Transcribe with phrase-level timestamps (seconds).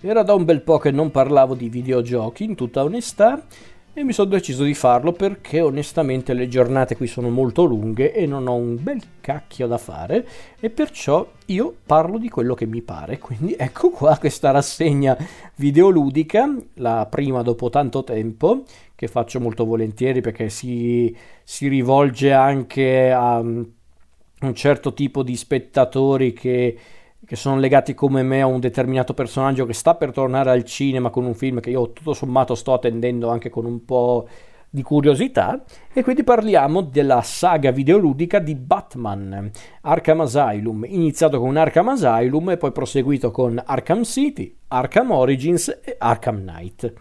[0.00, 3.44] Era da un bel po' che non parlavo di videogiochi, in tutta onestà,
[3.92, 8.24] e mi sono deciso di farlo perché onestamente le giornate qui sono molto lunghe e
[8.24, 10.24] non ho un bel cacchio da fare
[10.60, 13.18] e perciò io parlo di quello che mi pare.
[13.18, 15.16] Quindi ecco qua questa rassegna
[15.56, 18.62] videoludica, la prima dopo tanto tempo,
[18.94, 21.12] che faccio molto volentieri perché si,
[21.42, 26.78] si rivolge anche a un certo tipo di spettatori che
[27.26, 31.10] che sono legati come me a un determinato personaggio che sta per tornare al cinema
[31.10, 34.26] con un film che io tutto sommato sto attendendo anche con un po'
[34.70, 35.62] di curiosità.
[35.92, 39.50] E quindi parliamo della saga videoludica di Batman
[39.82, 40.84] Arkham Asylum.
[40.86, 46.92] Iniziato con Arkham Asylum e poi proseguito con Arkham City, Arkham Origins e Arkham Knight.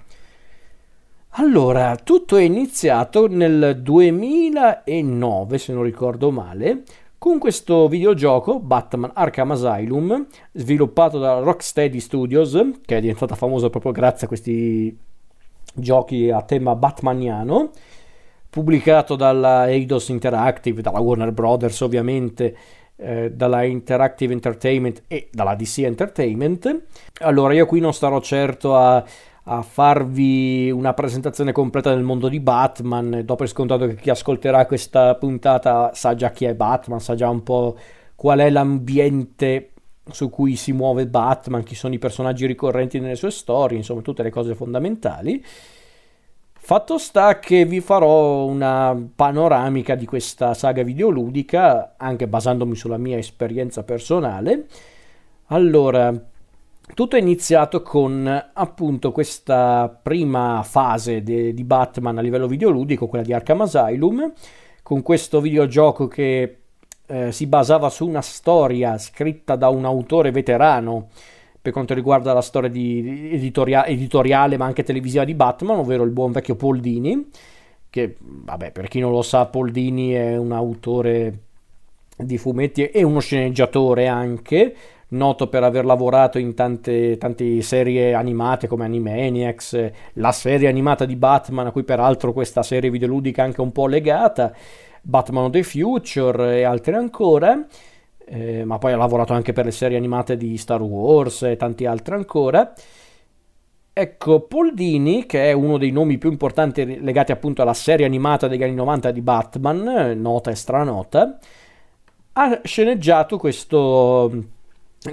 [1.40, 6.82] Allora, tutto è iniziato nel 2009, se non ricordo male,
[7.18, 12.54] con questo videogioco, Batman Arkham Asylum, sviluppato da Rocksteady Studios,
[12.86, 14.96] che è diventata famosa proprio grazie a questi
[15.74, 17.72] giochi a tema batmaniano,
[18.50, 22.56] pubblicato dalla Eidos Interactive, dalla Warner Brothers ovviamente,
[22.96, 26.84] eh, dalla Interactive Entertainment e dalla DC Entertainment.
[27.22, 29.04] Allora io qui non starò certo a
[29.50, 33.22] a farvi una presentazione completa del mondo di Batman.
[33.24, 37.30] Dopo per scontato che chi ascolterà questa puntata sa già chi è Batman, sa già
[37.30, 37.78] un po'
[38.16, 39.72] qual è l'ambiente
[40.10, 44.24] su cui si muove Batman, chi sono i personaggi ricorrenti nelle sue storie, insomma tutte
[44.24, 45.44] le cose fondamentali.
[46.60, 53.18] Fatto sta che vi farò una panoramica di questa saga videoludica, anche basandomi sulla mia
[53.18, 54.66] esperienza personale.
[55.46, 56.14] Allora,
[56.94, 63.24] tutto è iniziato con appunto questa prima fase de- di Batman a livello videoludico, quella
[63.24, 64.32] di Arkham Asylum,
[64.82, 66.58] con questo videogioco che
[67.08, 71.10] eh, si basava su una storia scritta da un autore veterano
[71.62, 76.12] per quanto riguarda la storia di editoria- editoriale ma anche televisiva di Batman, ovvero il
[76.12, 77.28] buon vecchio Paul Dini,
[77.90, 81.40] che vabbè per chi non lo sa Paul Dini è un autore
[82.16, 84.76] di fumetti e uno sceneggiatore anche,
[85.10, 91.16] noto per aver lavorato in tante, tante serie animate come Animaniacs, la serie animata di
[91.16, 94.54] Batman, a cui peraltro questa serie videoludica è anche un po' legata,
[95.02, 97.66] Batman of the Future e altre ancora.
[98.30, 101.86] Eh, ma poi ha lavorato anche per le serie animate di Star Wars e tanti
[101.86, 102.74] altri ancora.
[103.94, 108.48] Ecco, Paul Dini, che è uno dei nomi più importanti legati appunto alla serie animata
[108.48, 111.40] degli anni 90 di Batman, nota e stranota,
[112.34, 114.57] ha sceneggiato questo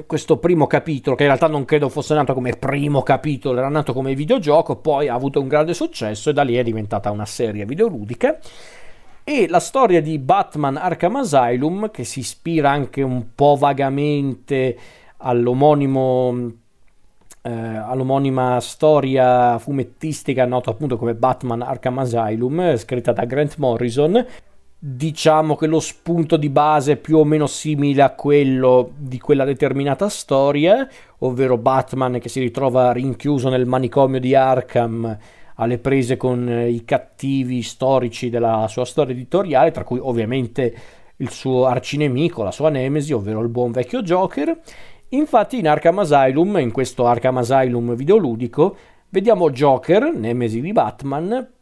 [0.06, 3.92] questo primo capitolo, che in realtà non credo fosse nato come primo capitolo, era nato
[3.92, 7.64] come videogioco, poi ha avuto un grande successo e da lì è diventata una serie
[7.64, 8.38] videoludica.
[9.22, 14.76] E la storia di Batman Arkham Asylum, che si ispira anche un po' vagamente
[15.18, 16.52] all'omonimo,
[17.40, 24.26] eh, all'omonima storia fumettistica nota appunto come Batman Arkham Asylum, scritta da Grant Morrison,
[24.86, 29.46] diciamo che lo spunto di base è più o meno simile a quello di quella
[29.46, 30.86] determinata storia,
[31.20, 35.16] ovvero Batman che si ritrova rinchiuso nel manicomio di Arkham
[35.54, 40.74] alle prese con i cattivi storici della sua storia editoriale, tra cui ovviamente
[41.16, 44.60] il suo arcinemico, la sua nemesi, ovvero il buon vecchio Joker.
[45.10, 48.76] Infatti in Arkham Asylum, in questo Arkham Asylum videoludico,
[49.08, 51.52] vediamo Joker, nemesi di Batman,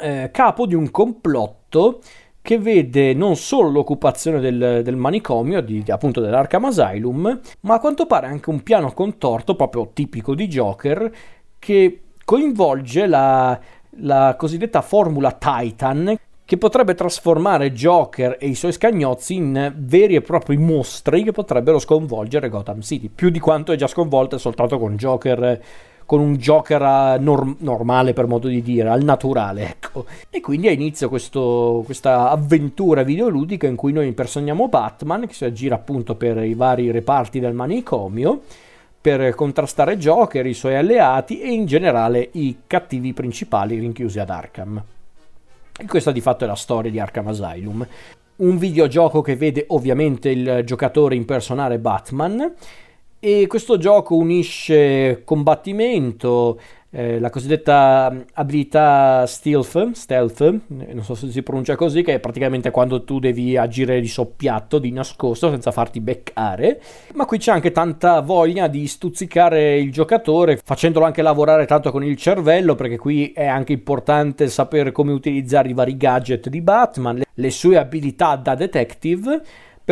[0.00, 2.00] eh, capo di un complotto
[2.42, 8.06] che vede non solo l'occupazione del, del manicomio, di, appunto dell'Arkham Asylum, ma a quanto
[8.06, 11.10] pare anche un piano contorto proprio tipico di Joker
[11.58, 13.58] che coinvolge la,
[14.00, 20.20] la cosiddetta formula Titan che potrebbe trasformare Joker e i suoi scagnozzi in veri e
[20.20, 24.96] propri mostri che potrebbero sconvolgere Gotham City, più di quanto è già sconvolta soltanto con
[24.96, 25.62] Joker
[26.12, 30.04] con un Joker norm- normale per modo di dire, al naturale, ecco.
[30.28, 35.46] E quindi ha inizio questo, questa avventura videoludica in cui noi impersoniamo Batman, che si
[35.46, 38.42] aggira appunto per i vari reparti del manicomio,
[39.00, 44.82] per contrastare Joker, i suoi alleati e in generale i cattivi principali rinchiusi ad Arkham.
[45.78, 47.86] E questa di fatto è la storia di Arkham Asylum.
[48.36, 52.52] Un videogioco che vede ovviamente il giocatore impersonare Batman
[53.24, 56.58] e questo gioco unisce combattimento,
[56.90, 62.18] eh, la cosiddetta abilità stealth, stealth, eh, non so se si pronuncia così, che è
[62.18, 66.82] praticamente quando tu devi agire di soppiatto, di nascosto, senza farti beccare.
[67.14, 72.02] Ma qui c'è anche tanta voglia di stuzzicare il giocatore, facendolo anche lavorare tanto con
[72.02, 77.22] il cervello, perché qui è anche importante sapere come utilizzare i vari gadget di Batman,
[77.34, 79.42] le sue abilità da detective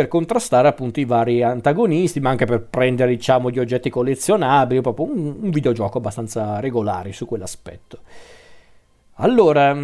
[0.00, 5.06] per contrastare appunto i vari antagonisti, ma anche per prendere diciamo gli oggetti collezionabili, proprio
[5.06, 7.98] un, un videogioco abbastanza regolare su quell'aspetto.
[9.16, 9.76] Allora,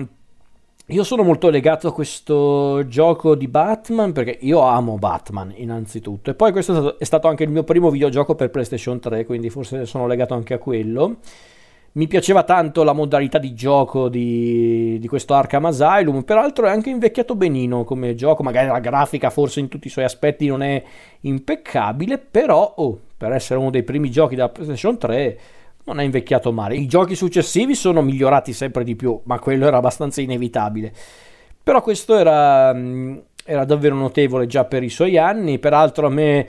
[0.86, 6.34] io sono molto legato a questo gioco di Batman perché io amo Batman innanzitutto e
[6.34, 10.06] poi questo è stato, anche il mio primo videogioco per PlayStation 3, quindi forse sono
[10.06, 11.16] legato anche a quello
[11.96, 16.90] mi piaceva tanto la modalità di gioco di, di, questo Arkham Asylum, peraltro è anche
[16.90, 20.82] invecchiato benino come gioco, magari la grafica forse in tutti i suoi aspetti non è
[21.20, 25.38] impeccabile, però oh, per essere uno dei primi giochi della PlayStation 3
[25.84, 26.76] non è invecchiato male.
[26.76, 30.92] I giochi successivi sono migliorati sempre di più, ma quello era abbastanza inevitabile.
[31.62, 36.46] Però questo era, mm, era davvero notevole già per i suoi anni, peraltro a me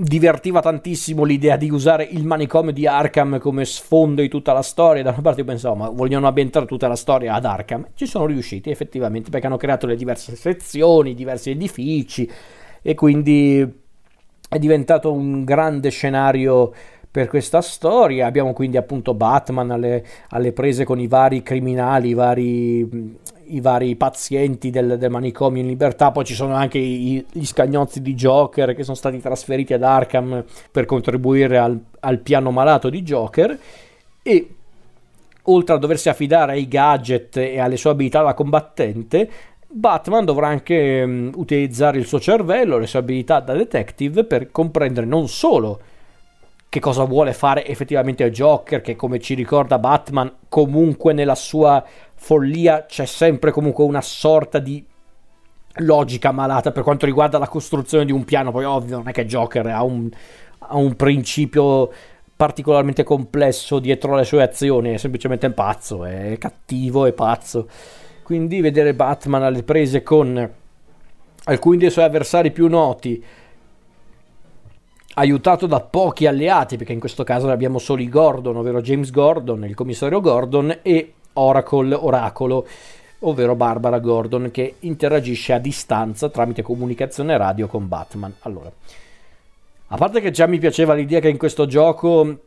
[0.00, 5.02] divertiva tantissimo l'idea di usare il manicomio di Arkham come sfondo di tutta la storia.
[5.02, 7.88] Da una parte io pensavo, ma vogliono ambientare tutta la storia ad Arkham.
[7.94, 12.30] Ci sono riusciti effettivamente perché hanno creato le diverse sezioni, diversi edifici
[12.80, 13.66] e quindi
[14.48, 16.72] è diventato un grande scenario
[17.10, 18.26] per questa storia.
[18.26, 23.16] Abbiamo quindi appunto Batman alle, alle prese con i vari criminali, i vari
[23.50, 28.02] i vari pazienti del, del, manicomio in libertà, poi ci sono anche i, gli scagnozzi
[28.02, 33.02] di Joker che sono stati trasferiti ad Arkham per contribuire al, al piano malato di
[33.02, 33.58] Joker
[34.22, 34.48] e
[35.44, 39.30] oltre a doversi affidare ai gadget e alle sue abilità da combattente,
[39.66, 45.06] Batman dovrà anche um, utilizzare il suo cervello, le sue abilità da detective per comprendere
[45.06, 45.80] non solo
[46.68, 51.82] che cosa vuole fare effettivamente Joker, che come ci ricorda Batman, comunque nella sua
[52.14, 54.84] follia c'è sempre comunque una sorta di
[55.80, 58.50] logica malata per quanto riguarda la costruzione di un piano.
[58.50, 60.10] Poi ovvio non è che Joker ha un,
[60.58, 61.90] ha un principio
[62.36, 67.66] particolarmente complesso dietro le sue azioni, è semplicemente pazzo, è cattivo e pazzo.
[68.22, 70.50] Quindi vedere Batman alle prese con
[71.44, 73.24] alcuni dei suoi avversari più noti,
[75.18, 79.64] aiutato da pochi alleati, perché in questo caso abbiamo solo i Gordon, ovvero James Gordon,
[79.64, 82.66] il commissario Gordon, e Oracle, Oracolo,
[83.20, 88.32] ovvero Barbara Gordon, che interagisce a distanza tramite comunicazione radio con Batman.
[88.40, 88.70] Allora,
[89.88, 92.38] a parte che già mi piaceva l'idea che in questo gioco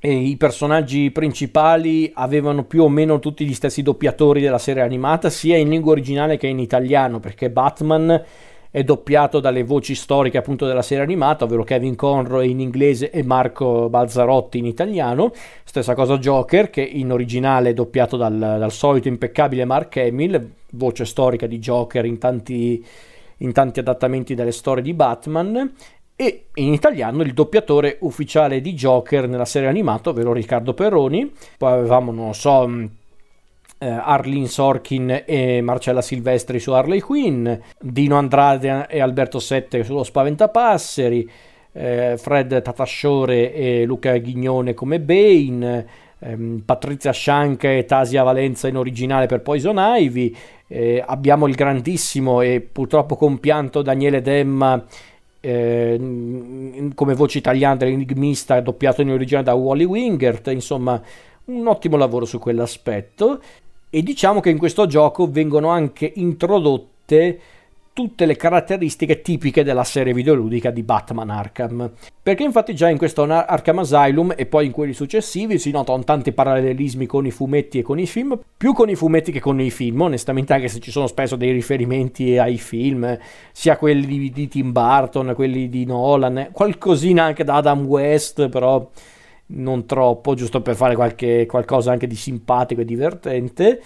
[0.00, 5.28] eh, i personaggi principali avevano più o meno tutti gli stessi doppiatori della serie animata,
[5.28, 8.22] sia in lingua originale che in italiano, perché Batman
[8.74, 13.22] è doppiato dalle voci storiche appunto della serie animata, ovvero Kevin Conroy in inglese e
[13.22, 15.30] Marco Balzarotti in italiano.
[15.62, 21.04] Stessa cosa Joker, che in originale è doppiato dal, dal solito impeccabile Mark Hamill, voce
[21.04, 22.84] storica di Joker in tanti,
[23.36, 25.72] in tanti adattamenti delle storie di Batman.
[26.16, 31.32] E in italiano il doppiatore ufficiale di Joker nella serie animata, ovvero Riccardo Perroni.
[31.56, 32.66] Poi avevamo, non so
[33.84, 40.02] eh, Arlene Sorkin e Marcella Silvestri su Harley Quinn, Dino Andrade e Alberto Sette sullo
[40.02, 41.30] Spaventapasseri,
[41.72, 45.86] eh, Fred Tatasciore e Luca Ghignone come Bane,
[46.18, 50.34] ehm, Patrizia Scianca e Tasia Valenza in originale per Poison Ivy,
[50.66, 54.82] eh, abbiamo il grandissimo e purtroppo compianto Daniele Demma
[55.40, 60.98] eh, come voce italiana dell'enigmista doppiato in originale da Wally Wingert, insomma
[61.46, 63.40] un ottimo lavoro su quell'aspetto
[63.94, 67.38] e diciamo che in questo gioco vengono anche introdotte
[67.92, 71.92] tutte le caratteristiche tipiche della serie videoludica di Batman Arkham.
[72.20, 76.32] Perché infatti già in questo Arkham Asylum e poi in quelli successivi si notano tanti
[76.32, 79.70] parallelismi con i fumetti e con i film, più con i fumetti che con i
[79.70, 83.16] film, onestamente anche se ci sono spesso dei riferimenti ai film,
[83.52, 88.90] sia quelli di Tim Burton, quelli di Nolan, qualcosina anche da Adam West, però
[89.46, 93.82] non troppo, giusto per fare qualche, qualcosa anche di simpatico e divertente.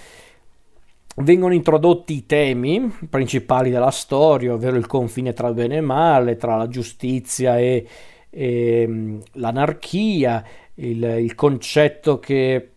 [1.17, 6.57] Vengono introdotti i temi principali della storia, ovvero il confine tra bene e male, tra
[6.57, 7.87] la giustizia e,
[8.31, 12.71] e mm, l'anarchia, il, il concetto che,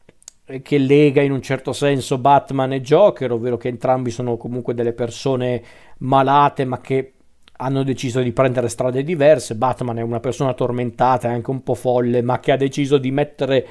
[0.64, 4.94] che lega in un certo senso Batman e Joker, ovvero che entrambi sono comunque delle
[4.94, 5.64] persone
[6.00, 7.14] malate ma che
[7.62, 9.56] hanno deciso di prendere strade diverse.
[9.56, 13.12] Batman è una persona tormentata, è anche un po' folle, ma che ha deciso di
[13.12, 13.68] mettere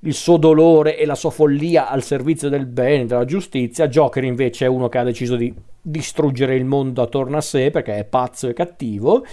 [0.00, 3.88] il suo dolore e la sua follia al servizio del bene, della giustizia.
[3.88, 7.96] Joker invece è uno che ha deciso di distruggere il mondo attorno a sé perché
[7.96, 9.24] è pazzo e cattivo.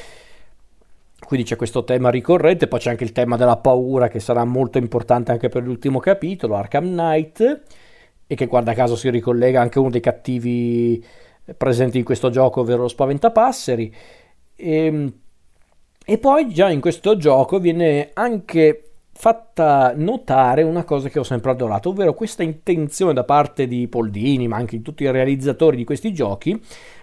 [1.24, 4.80] Quindi c'è questo tema ricorrente, poi c'è anche il tema della paura che sarà molto
[4.80, 7.62] importante anche per l'ultimo capitolo, Arkham Knight,
[8.26, 11.04] e che guarda caso si ricollega anche a uno dei cattivi
[11.58, 13.94] presenti in questo gioco, ovvero lo Spaventapasseri.
[14.56, 15.14] E, ehm,
[16.06, 18.90] e poi già in questo gioco viene anche
[19.20, 24.48] fatta notare una cosa che ho sempre adorato, ovvero questa intenzione da parte di Poldini,
[24.48, 26.58] ma anche di tutti i realizzatori di questi giochi,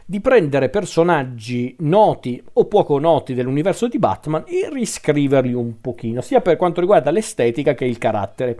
[0.04, 6.40] di prendere personaggi noti o poco noti dell'universo di Batman e riscriverli un pochino, sia
[6.40, 8.58] per quanto riguarda l'estetica che il carattere.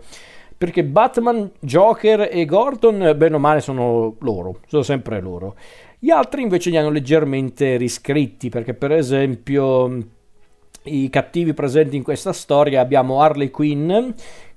[0.57, 5.55] Perché Batman, Joker e Gordon, bene o male, sono loro, sono sempre loro.
[5.99, 9.97] Gli altri invece li hanno leggermente riscritti, perché per esempio
[10.83, 13.91] i cattivi presenti in questa storia abbiamo Harley Quinn.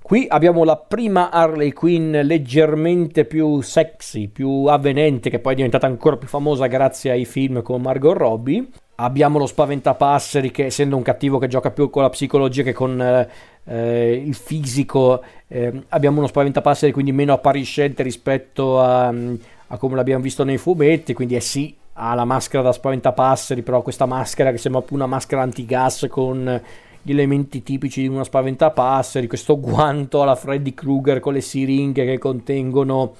[0.02, 5.87] Qui abbiamo la prima Harley Quinn leggermente più sexy, più avvenente, che poi è diventata
[5.87, 8.66] ancora più famosa grazie ai film con Margot Robbie.
[9.02, 13.00] Abbiamo lo Spaventapasseri che essendo un cattivo che gioca più con la psicologia che con
[13.00, 13.28] eh,
[13.64, 20.23] eh il fisico, eh, abbiamo uno Spaventapasseri quindi meno appariscente rispetto a, a come l'abbiamo
[20.23, 24.59] visto nei fumetti, quindi è sì ha la maschera da spaventapasseri, però questa maschera che
[24.59, 26.62] sembra più una maschera antigas con
[27.02, 32.19] gli elementi tipici di una spaventapasseri, questo guanto alla Freddy Krueger con le siringhe che
[32.19, 33.14] contengono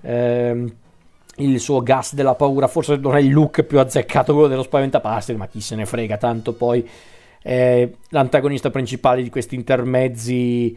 [0.00, 0.72] ehm,
[1.36, 5.36] il suo gas della paura, forse non è il look più azzeccato quello dello spaventapasseri,
[5.38, 6.88] ma chi se ne frega, tanto poi
[7.42, 10.76] è l'antagonista principale di questi intermezzi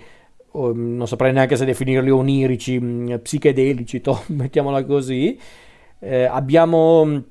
[0.74, 5.40] non saprei neanche se definirli onirici, mm, psichedelici, to, mettiamola così.
[6.00, 7.24] Eh, abbiamo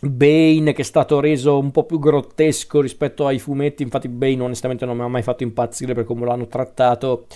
[0.00, 4.84] Bane che è stato reso un po' più grottesco rispetto ai fumetti, infatti Bane onestamente
[4.84, 7.26] non mi ha mai fatto impazzire per come l'hanno trattato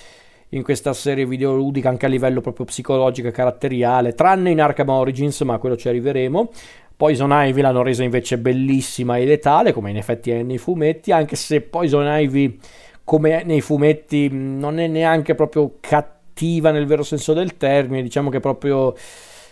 [0.50, 5.40] in questa serie videoludica anche a livello proprio psicologico e caratteriale, tranne in Arkham Origins,
[5.43, 6.50] ma a quello ci arriveremo.
[6.97, 11.37] Poison Ivy l'hanno resa invece bellissima e letale, come in effetti è nei fumetti, anche
[11.37, 12.59] se Poison Ivy,
[13.05, 18.40] come nei fumetti, non è neanche proprio cattiva nel vero senso del termine, diciamo che
[18.40, 18.95] proprio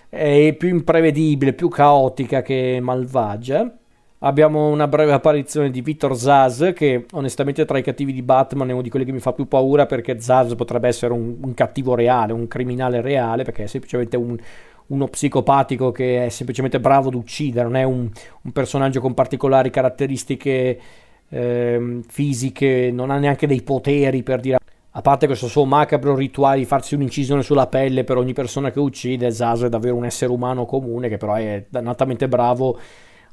[0.08, 3.72] è più imprevedibile, più caotica che malvagia.
[4.20, 8.72] Abbiamo una breve apparizione di Victor Zaz, che onestamente tra i cattivi di Batman è
[8.72, 11.94] uno di quelli che mi fa più paura perché Zaz potrebbe essere un, un cattivo
[11.94, 14.38] reale, un criminale reale, perché è semplicemente un,
[14.86, 18.08] uno psicopatico che è semplicemente bravo ad uccidere, non è un,
[18.40, 20.80] un personaggio con particolari caratteristiche
[21.28, 24.58] eh, fisiche, non ha neanche dei poteri per dire.
[24.92, 28.80] A parte questo suo macabro rituale di farsi un'incisione sulla pelle per ogni persona che
[28.80, 32.78] uccide, Zaz è davvero un essere umano comune che però è dannatamente bravo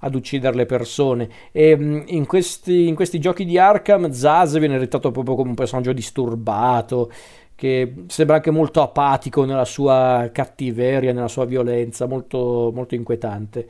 [0.03, 1.29] ad uccidere le persone.
[1.51, 5.55] E mm, in questi, in questi giochi di Arkham Zaz viene ritrattato proprio come un
[5.55, 7.11] personaggio disturbato,
[7.55, 13.67] che sembra anche molto apatico nella sua cattiveria, nella sua violenza, molto, molto inquietante.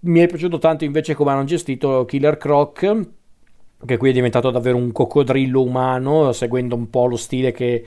[0.00, 3.06] Mi è piaciuto tanto invece come hanno gestito Killer Croc
[3.84, 7.84] che qui è diventato davvero un coccodrillo umano, seguendo un po' lo stile che,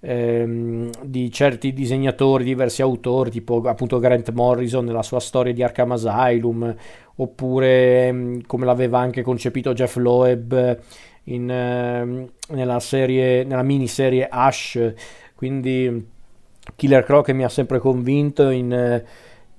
[0.00, 5.92] ehm, di certi disegnatori, diversi autori, tipo appunto Grant Morrison nella sua storia di Arkham
[5.92, 6.74] Asylum,
[7.16, 10.78] oppure ehm, come l'aveva anche concepito Jeff Loeb
[11.24, 14.94] in, ehm, nella, serie, nella miniserie Ash.
[15.34, 16.06] Quindi
[16.76, 19.04] Killer Croc mi ha sempre convinto in eh,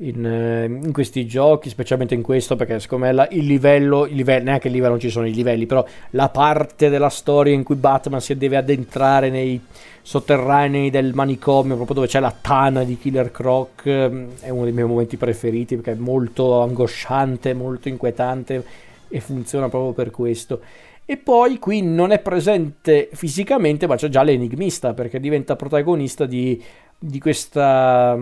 [0.02, 4.68] in, questi giochi, specialmente in questo, perché secondo me la, il, livello, il livello, neanche
[4.68, 8.22] il livello non ci sono i livelli, però la parte della storia in cui Batman
[8.22, 9.60] si deve addentrare nei
[10.02, 14.74] sotterranei del manicomio, proprio dove c'è la tana di Killer Croc, mm, è uno dei
[14.74, 18.64] miei momenti preferiti perché è molto angosciante, molto inquietante
[19.08, 20.62] e funziona proprio per questo.
[21.06, 26.62] E poi qui non è presente fisicamente, ma c'è già l'enigmista perché diventa protagonista di,
[26.98, 28.18] di questa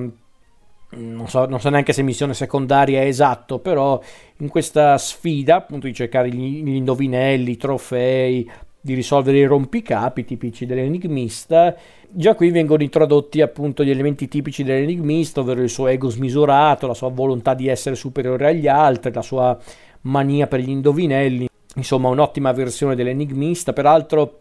[0.91, 4.01] non so, non so, neanche se missione secondaria è esatto, però
[4.37, 8.49] in questa sfida appunto di cercare gli, indovinelli, i trofei,
[8.81, 11.75] di risolvere i rompicapi tipici dell'enigmista,
[12.09, 16.93] già qui vengono introdotti appunto gli elementi tipici dell'enigmista, ovvero il suo ego smisurato, la
[16.93, 19.57] sua volontà di essere superiore agli altri, la sua
[20.01, 24.39] mania per gli indovinelli, insomma un'ottima versione dell'enigmista, peraltro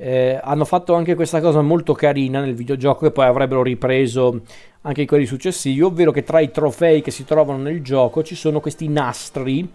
[0.00, 4.42] eh, hanno fatto anche questa cosa molto carina nel videogioco che poi avrebbero ripreso
[4.82, 8.60] anche quelli successivi, ovvero che tra i trofei che si trovano nel gioco ci sono
[8.60, 9.68] questi nastri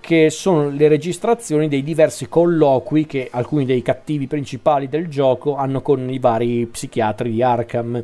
[0.00, 5.80] che sono le registrazioni dei diversi colloqui che alcuni dei cattivi principali del gioco hanno
[5.80, 8.02] con i vari psichiatri di Arkham.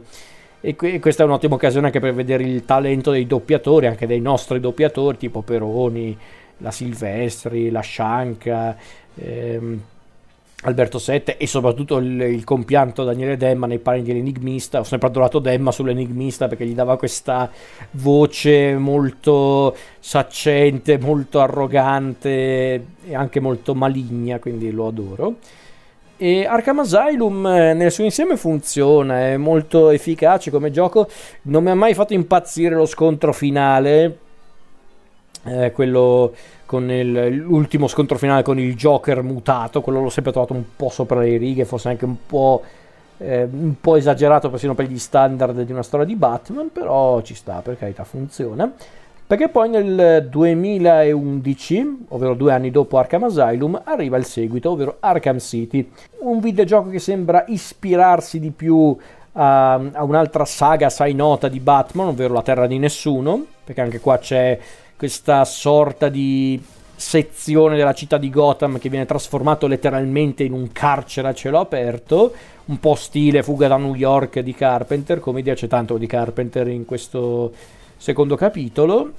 [0.60, 4.20] E, que- questa è un'ottima occasione anche per vedere il talento dei doppiatori, anche dei
[4.20, 6.16] nostri doppiatori, tipo Peroni,
[6.58, 8.76] la Silvestri, la Scianca.
[9.16, 9.82] Ehm,
[10.62, 14.80] Alberto Sette e soprattutto il, il, compianto Daniele Demma nei panni dell'enigmista.
[14.80, 17.48] Ho sempre adorato Demma sull'enigmista perché gli dava questa
[17.92, 25.36] voce molto saccente, molto arrogante e anche molto maligna, quindi lo adoro.
[26.16, 31.08] E Arkham Asylum eh, nel suo insieme funziona, è molto efficace come gioco.
[31.42, 34.18] Non mi ha mai fatto impazzire lo scontro finale
[35.44, 36.34] eh, quello
[36.68, 40.90] con il, l'ultimo scontro finale con il Joker mutato, quello l'ho sempre trovato un po'
[40.90, 42.60] sopra le righe, forse anche un po',
[43.16, 47.34] eh, un po' esagerato persino per gli standard di una storia di Batman, però ci
[47.34, 48.70] sta, per carità funziona.
[49.26, 55.38] Perché poi nel 2011, ovvero due anni dopo Arkham Asylum, arriva il seguito, ovvero Arkham
[55.38, 58.94] City, un videogioco che sembra ispirarsi di più
[59.32, 64.00] a, a un'altra saga assai nota di Batman, ovvero La Terra di Nessuno, perché anche
[64.00, 64.58] qua c'è
[64.98, 66.60] questa sorta di
[66.96, 72.32] sezione della città di Gotham che viene trasformato letteralmente in un carcere a cielo aperto,
[72.64, 76.66] un po' stile fuga da New York di Carpenter, come idea c'è tanto di Carpenter
[76.66, 77.52] in questo
[77.96, 79.12] secondo capitolo.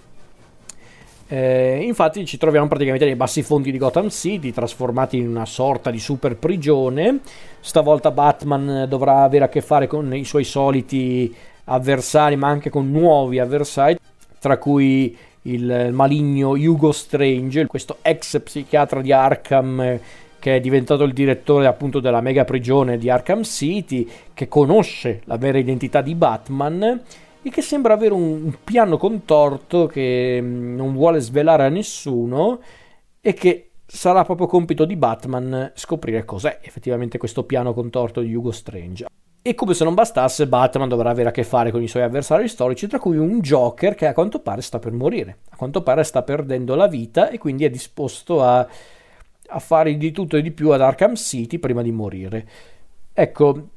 [1.29, 5.91] Eh, infatti ci troviamo praticamente nei bassi fondi di Gotham City, trasformati in una sorta
[5.91, 7.19] di super prigione.
[7.61, 11.33] Stavolta Batman dovrà avere a che fare con i suoi soliti
[11.63, 13.97] avversari, ma anche con nuovi avversari,
[14.39, 19.99] tra cui il maligno Hugo Strange, questo ex psichiatra di Arkham
[20.39, 25.37] che è diventato il direttore appunto della mega prigione di Arkham City, che conosce la
[25.37, 27.01] vera identità di Batman
[27.41, 32.61] e che sembra avere un piano contorto che mm, non vuole svelare a nessuno
[33.21, 38.51] e che sarà proprio compito di Batman scoprire cos'è effettivamente questo piano contorto di Hugo
[38.51, 39.05] Strange.
[39.41, 42.49] E come se non bastasse, Batman dovrà avere a che fare con i suoi avversari
[42.49, 46.03] storici, tra cui un Joker che a quanto pare sta per morire, a quanto pare
[46.03, 50.51] sta perdendo la vita e quindi è disposto a, a fare di tutto e di
[50.51, 52.47] più ad Arkham City prima di morire.
[53.13, 53.69] Ecco,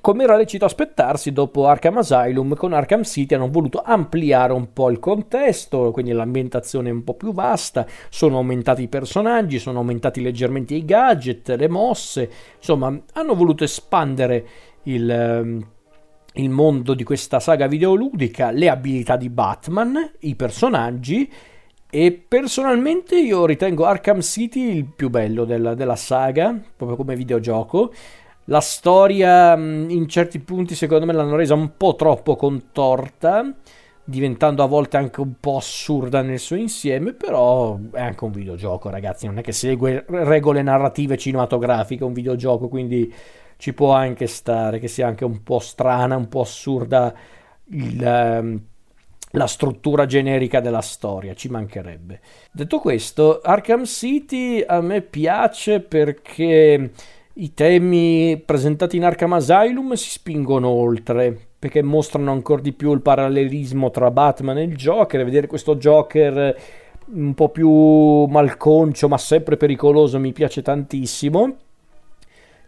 [0.00, 4.90] come era lecito aspettarsi, dopo Arkham Asylum, con Arkham City hanno voluto ampliare un po'
[4.90, 10.22] il contesto, quindi l'ambientazione è un po' più vasta, sono aumentati i personaggi, sono aumentati
[10.22, 14.46] leggermente i gadget, le mosse, insomma, hanno voluto espandere
[14.84, 15.66] il, ehm,
[16.34, 21.30] il mondo di questa saga videoludica, le abilità di Batman, i personaggi
[21.94, 27.92] e personalmente io ritengo Arkham City il più bello della, della saga, proprio come videogioco.
[28.46, 33.54] La storia mm, in certi punti secondo me l'hanno resa un po' troppo contorta,
[34.04, 38.88] diventando a volte anche un po' assurda nel suo insieme, però è anche un videogioco
[38.88, 43.12] ragazzi, non è che segue regole narrative cinematografiche, un videogioco, quindi
[43.62, 47.14] ci può anche stare che sia anche un po' strana, un po' assurda
[47.66, 48.60] il, ehm,
[49.30, 52.18] la struttura generica della storia, ci mancherebbe.
[52.50, 56.90] Detto questo, Arkham City a me piace perché
[57.34, 63.00] i temi presentati in Arkham Asylum si spingono oltre perché mostrano ancora di più il
[63.00, 66.56] parallelismo tra Batman e il Joker e vedere questo Joker
[67.14, 71.56] un po' più malconcio ma sempre pericoloso mi piace tantissimo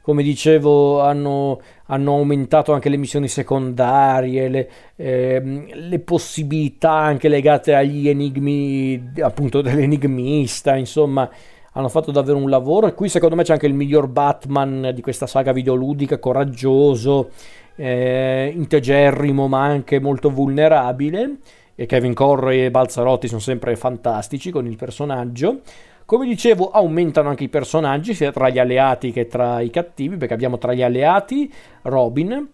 [0.05, 7.75] come dicevo hanno, hanno aumentato anche le missioni secondarie le, eh, le, possibilità anche legate
[7.75, 11.27] agli enigmi appunto dell'enigmista insomma
[11.73, 15.01] hanno fatto davvero un lavoro e qui secondo me c'è anche il miglior Batman di
[15.01, 17.31] questa saga videoludica, coraggioso,
[17.75, 21.39] eh, integerrimo ma anche molto vulnerabile
[21.75, 25.63] e Kevin Corre e Balzarotti sono sempre fantastici con il personaggio.
[26.07, 30.35] Come dicevo, aumentano anche i personaggi, sia tra gli alleati che tra i cattivi, perché
[30.35, 31.51] abbiamo tra gli alleati
[31.83, 32.47] Robin,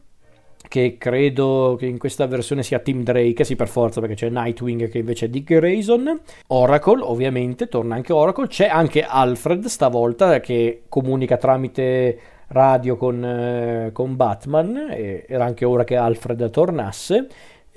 [0.68, 4.88] che credo che in questa versione sia Tim Drake, sì per forza perché c'è Nightwing
[4.88, 10.82] che invece è Dick Grayson, Oracle ovviamente, torna anche Oracle, c'è anche Alfred stavolta che
[10.88, 17.26] comunica tramite radio con, eh, con Batman, e era anche ora che Alfred tornasse.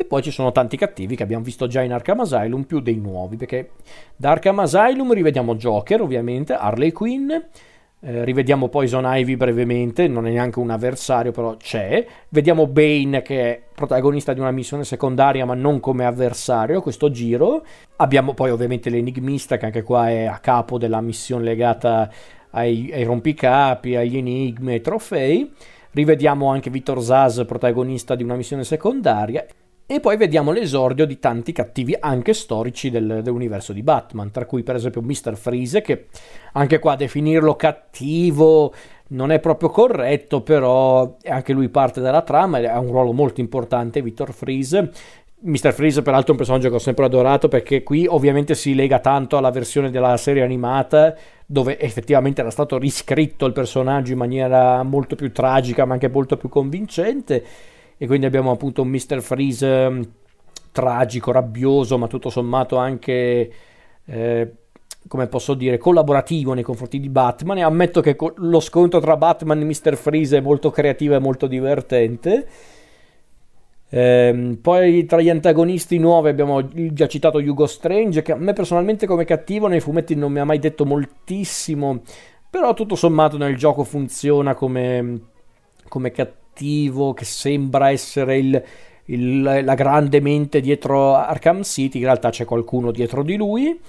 [0.03, 2.97] E poi ci sono tanti cattivi che abbiamo visto già in Arkham Asylum, più dei
[2.97, 3.69] nuovi, perché
[4.17, 10.31] da Arkham Asylum rivediamo Joker ovviamente, Harley Quinn, eh, rivediamo Poison Ivy brevemente, non è
[10.31, 12.05] neanche un avversario, però c'è.
[12.27, 17.63] Vediamo Bane che è protagonista di una missione secondaria, ma non come avversario questo giro.
[17.95, 22.11] Abbiamo poi ovviamente l'enigmista che anche qua è a capo della missione legata
[22.49, 25.49] ai, ai rompicapi, agli enigmi, ai trofei.
[25.91, 29.45] Rivediamo anche Victor Zaz, protagonista di una missione secondaria.
[29.85, 34.63] E poi vediamo l'esordio di tanti cattivi anche storici del, dell'universo di Batman, tra cui
[34.63, 35.35] per esempio Mr.
[35.35, 36.07] Freeze, che
[36.53, 38.73] anche qua definirlo cattivo
[39.09, 43.41] non è proprio corretto, però anche lui parte dalla trama e ha un ruolo molto
[43.41, 44.89] importante, Victor Freeze.
[45.41, 45.73] Mr.
[45.73, 49.35] Freeze peraltro è un personaggio che ho sempre adorato perché qui ovviamente si lega tanto
[49.35, 51.13] alla versione della serie animata
[51.45, 56.37] dove effettivamente era stato riscritto il personaggio in maniera molto più tragica ma anche molto
[56.37, 57.43] più convincente
[57.97, 59.21] e quindi abbiamo appunto un Mr.
[59.21, 60.07] Freeze um,
[60.71, 63.51] tragico, rabbioso, ma tutto sommato anche,
[64.05, 64.51] eh,
[65.07, 67.59] come posso dire, collaborativo nei confronti di Batman.
[67.59, 69.95] E ammetto che lo scontro tra Batman e Mr.
[69.95, 72.47] Freeze è molto creativo e molto divertente.
[73.95, 79.05] Ehm, poi tra gli antagonisti nuovi abbiamo già citato Hugo Strange, che a me personalmente
[79.05, 82.01] come cattivo nei fumetti non mi ha mai detto moltissimo,
[82.49, 85.19] però tutto sommato nel gioco funziona come,
[85.87, 88.63] come cattivo, che sembra essere il,
[89.05, 93.79] il, la grande mente dietro Arkham City, in realtà c'è qualcuno dietro di lui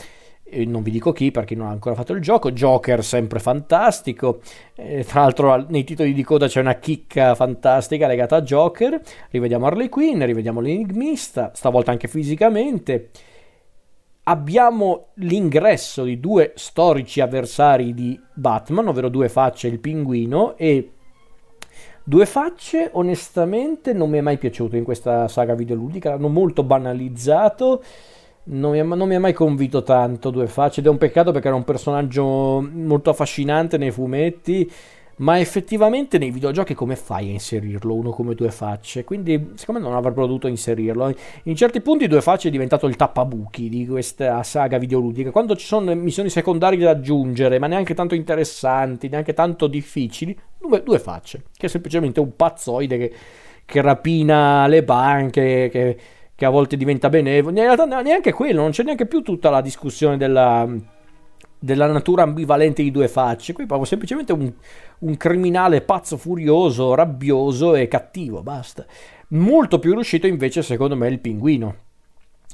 [0.64, 4.40] non vi dico chi perché non ha ancora fatto il gioco, Joker sempre fantastico,
[4.77, 9.00] eh, tra l'altro nei titoli di coda c'è una chicca fantastica legata a Joker,
[9.31, 13.11] rivediamo Harley Quinn, rivediamo l'enigmista, stavolta anche fisicamente,
[14.24, 20.92] abbiamo l'ingresso di due storici avversari di Batman, ovvero due facce e il pinguino e
[22.05, 27.83] Due facce, onestamente, non mi è mai piaciuto in questa saga videoludica, l'hanno molto banalizzato
[28.47, 31.64] non mi, ha, mai convinto tanto Due Facce ed è un peccato perché era un
[31.64, 34.71] personaggio molto affascinante nei fumetti
[35.16, 39.05] ma effettivamente nei videogiochi come fai a inserirlo uno come Due Facce?
[39.05, 41.14] Quindi secondo me non avrebbero dovuto inserirlo.
[41.44, 45.31] In certi punti Due Facce è diventato il tappabuchi di questa saga videoludica.
[45.31, 50.83] Quando ci sono missioni secondarie da aggiungere, ma neanche tanto interessanti, neanche tanto difficili, Due,
[50.83, 53.12] due Facce, che è semplicemente un pazzoide che,
[53.66, 55.98] che rapina le banche, che
[56.37, 57.57] che a volte diventa benevolo.
[57.57, 60.68] In realtà neanche quello, non c'è neanche più tutta la discussione della,
[61.64, 63.55] della natura ambivalente di due facce.
[63.55, 64.53] Qui proprio semplicemente un,
[64.98, 68.85] un, criminale pazzo, furioso, rabbioso e cattivo, basta.
[69.29, 71.74] Molto più riuscito invece secondo me il pinguino.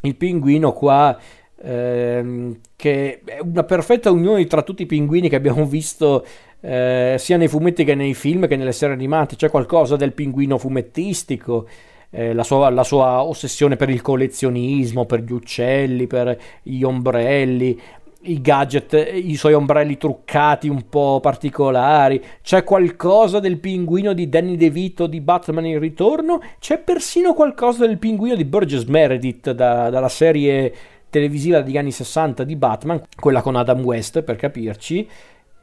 [0.02, 1.18] Il pinguino qua
[1.60, 6.24] ehm, che è una perfetta unione tra tutti i pinguini che abbiamo visto
[6.60, 9.34] eh, sia nei fumetti che nei film che nelle serie animate.
[9.34, 11.66] C'è qualcosa del pinguino fumettistico
[12.10, 17.80] eh, la, sua, la, sua, ossessione per il collezionismo, per gli uccelli, per gli ombrelli,
[18.22, 22.22] i gadget, i suoi ombrelli truccati un po' particolari.
[22.42, 26.40] C'è qualcosa del pinguino di Danny DeVito di Batman in ritorno.
[26.58, 30.74] C'è persino qualcosa del pinguino di Burgess Meredith da, dalla serie
[31.08, 35.08] televisiva degli anni 60 di Batman, quella con Adam West per capirci.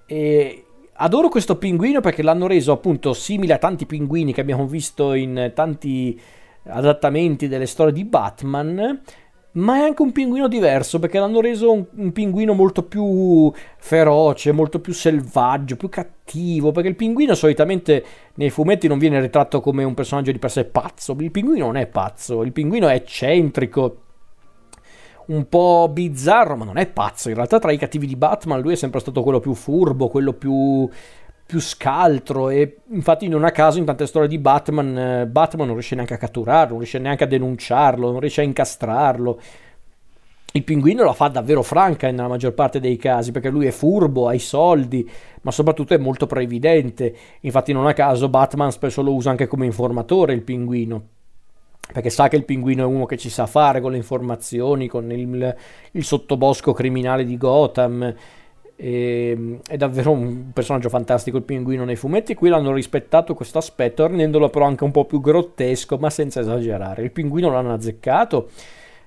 [0.05, 5.13] E adoro questo pinguino perché l'hanno reso appunto simile a tanti pinguini che abbiamo visto
[5.13, 6.19] in tanti
[6.69, 9.01] adattamenti delle storie di Batman,
[9.57, 14.51] ma è anche un pinguino diverso perché l'hanno reso un, un, pinguino molto più feroce,
[14.51, 18.03] molto più selvaggio, più cattivo, perché il pinguino solitamente
[18.35, 21.77] nei fumetti non viene ritratto come un personaggio di per sé pazzo, il pinguino non
[21.77, 24.01] è pazzo, il pinguino è eccentrico,
[25.27, 28.73] un po' bizzarro, ma non è pazzo, in realtà tra i cattivi di Batman lui
[28.73, 30.87] è sempre stato quello più furbo, quello più
[31.47, 35.75] più scaltro e infatti non a caso in tante storie di Batman eh, Batman non
[35.75, 39.39] riesce neanche a catturarlo, non riesce neanche a denunciarlo, non riesce a incastrarlo.
[40.51, 44.27] Il pinguino la fa davvero franca nella maggior parte dei casi perché lui è furbo,
[44.27, 45.09] ha i soldi,
[45.41, 47.15] ma soprattutto è molto previdente.
[47.41, 51.15] Infatti non a caso Batman spesso lo usa anche come informatore il pinguino
[51.91, 55.09] perché sa che il pinguino è uno che ci sa fare con le informazioni, con
[55.09, 55.55] il,
[55.91, 58.13] il sottobosco criminale di Gotham
[58.77, 62.35] e, ehm, è davvero un personaggio fantastico il pinguino nei fumetti.
[62.35, 67.03] Qui l'hanno rispettato questo aspetto, rendendolo però anche un po' più grottesco, ma senza esagerare.
[67.03, 68.49] Il pinguino l'hanno azzeccato.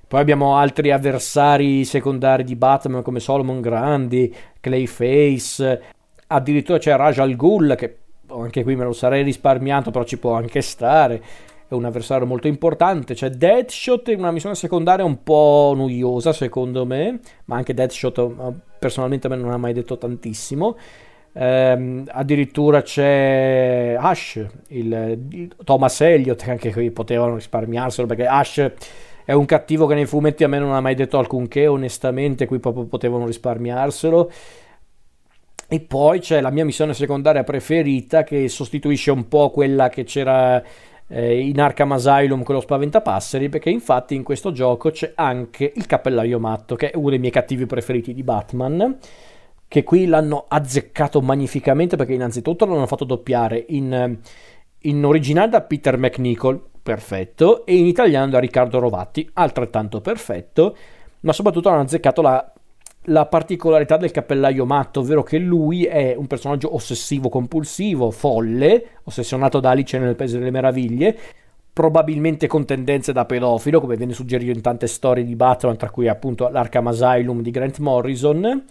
[0.06, 5.82] Poi abbiamo altri avversari secondari di Batman come Solomon Grandi, Clayface,
[6.26, 10.32] addirittura c'è Raj Al Ghul che anche qui me lo sarei risparmiato, però ci può
[10.32, 11.22] anche stare
[11.70, 13.14] è un avversario molto importante.
[13.14, 18.69] C'è Deadshot in una missione secondaria un po' noiosa secondo me, ma anche Deadshot eh,
[18.80, 20.76] personalmente a me non ha mai detto tantissimo.
[21.32, 28.72] Eh, addirittura c'è Ash, il, il Thomas Elliott, che anche qui potevano risparmiarselo perché Ash
[29.24, 32.58] è un cattivo che nei fumetti a me non ha mai detto alcunché, onestamente, qui
[32.58, 34.30] proprio potevano risparmiarselo.
[35.68, 40.60] E poi c'è la mia missione secondaria preferita che sostituisce un po' quella che c'era
[41.10, 45.86] eh, in Arkham Asylum con lo spaventapasseri perché infatti in questo gioco c'è anche il
[45.86, 48.96] cappellaio matto che è uno dei miei cattivi preferiti di Batman
[49.66, 54.18] che qui l'hanno azzeccato magnificamente perché innanzitutto l'hanno fatto doppiare in,
[54.78, 60.76] in originale da Peter McNichol perfetto e in italiano da Riccardo Rovatti altrettanto perfetto
[61.20, 62.52] ma soprattutto hanno azzeccato la
[63.04, 69.58] la particolarità del cappellaio matto, ovvero che lui è un personaggio ossessivo compulsivo, folle, ossessionato
[69.58, 71.18] da Alice nel Paese delle Meraviglie,
[71.72, 76.08] probabilmente con tendenze da pedofilo, come viene suggerito in tante storie di Batman, tra cui
[76.08, 78.64] appunto l'Arkham Asylum di Grant Morrison,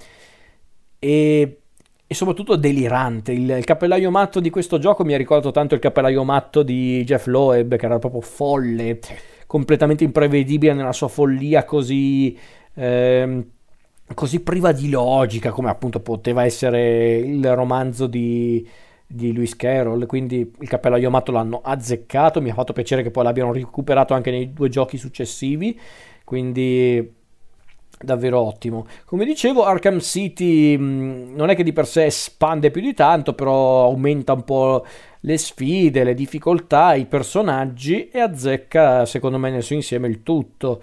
[1.00, 1.60] e,
[2.06, 3.32] e soprattutto delirante.
[3.32, 7.04] Il, il, cappellaio matto di questo gioco mi ha ricordato tanto il cappellaio matto di
[7.04, 9.00] Jeff Loeb, che era proprio folle,
[9.48, 12.38] completamente imprevedibile nella sua follia così...
[12.76, 13.44] Eh,
[14.14, 18.68] così priva di logica come appunto poteva essere il romanzo di,
[19.06, 23.24] di Lewis Carroll, quindi il cappello Yamato l'hanno azzeccato, mi ha fatto piacere che poi
[23.24, 25.80] l'abbiano recuperato anche nei due giochi successivi,
[26.24, 27.18] quindi
[28.02, 28.88] davvero ottimo.
[29.06, 33.34] Come dicevo, Arkham City mh, non è che di per sé espande più di tanto,
[33.34, 34.86] però aumenta un po'
[35.22, 40.82] le sfide, le difficoltà, i personaggi e azzecca, secondo me, nel suo insieme il tutto.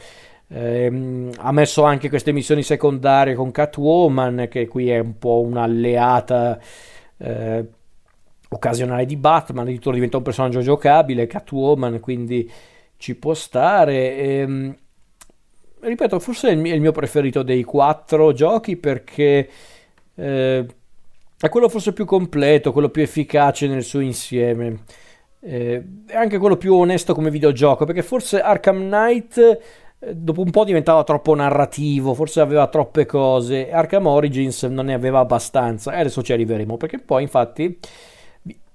[0.49, 6.59] Eh, ha messo anche queste missioni secondarie con Catwoman, che qui è un po' un'alleata
[7.19, 7.65] eh,
[8.49, 12.51] occasionale di Batman, addirittura diventa un personaggio giocabile, Catwoman, quindi
[12.97, 14.17] ci può stare.
[14.17, 14.75] Eh,
[15.81, 19.49] ripeto, forse è il, mio, preferito dei quattro giochi perché
[20.15, 20.67] eh,
[21.39, 24.85] è quello forse più completo, quello più efficace nel suo insieme.
[25.41, 30.65] Eh, è anche quello più onesto come videogioco perché forse Arkham Knight dopo un po'
[30.65, 33.71] diventava troppo narrativo, forse aveva troppe cose.
[33.71, 37.79] Arkham Origins non ne aveva abbastanza e adesso ci arriveremo perché poi infatti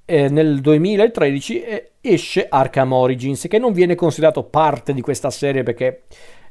[0.06, 5.64] eh, nel 2013 eh, esce Arkham Origins che non viene considerato parte di questa serie
[5.64, 6.04] perché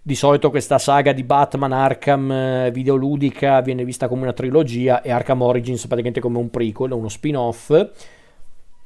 [0.02, 5.10] di solito questa saga di Batman Arkham eh, videoludica viene vista come una trilogia e
[5.10, 7.88] Arkham Origins praticamente come un prequel, uno spin-off,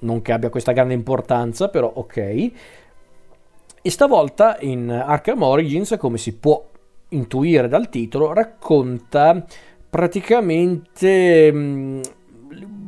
[0.01, 2.51] non che abbia questa grande importanza, però ok.
[3.87, 6.71] E stavolta in Arkham Origins, come si può
[7.11, 9.45] intuire dal titolo, racconta
[9.91, 12.03] praticamente mh, mm,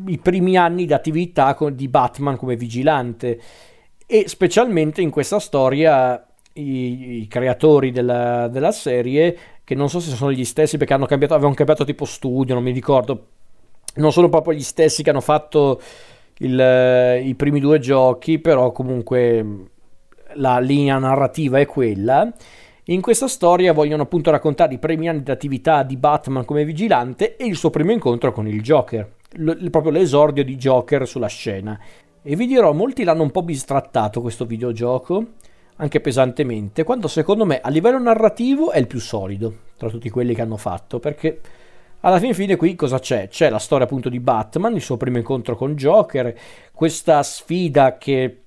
[0.06, 3.38] i primi anni di attività di Batman come vigilante.
[4.06, 10.14] E specialmente in questa storia i, i creatori della, della, serie, che non so se
[10.14, 13.26] sono gli stessi perché cambiato, avevano cambiato tipo studio, non mi ricordo,
[13.96, 15.78] non sono proprio gli stessi che hanno fatto
[16.38, 19.74] il, i primi due giochi, però comunque
[20.36, 22.32] la linea narrativa è quella.
[22.84, 27.36] In questa storia vogliono appunto raccontare i primi anni di attività di Batman come vigilante
[27.36, 31.78] e il suo primo incontro con il Joker, l- proprio l'esordio di Joker sulla scena.
[32.22, 35.24] E vi dirò, molti l'hanno un po' bistrattato questo videogioco,
[35.76, 40.34] anche pesantemente, quando secondo me a livello narrativo è il più solido tra tutti quelli
[40.34, 41.40] che hanno fatto, perché
[42.00, 43.28] alla fine fine qui cosa c'è?
[43.28, 46.34] C'è la storia appunto di Batman, il suo primo incontro con Joker,
[46.72, 48.42] questa sfida che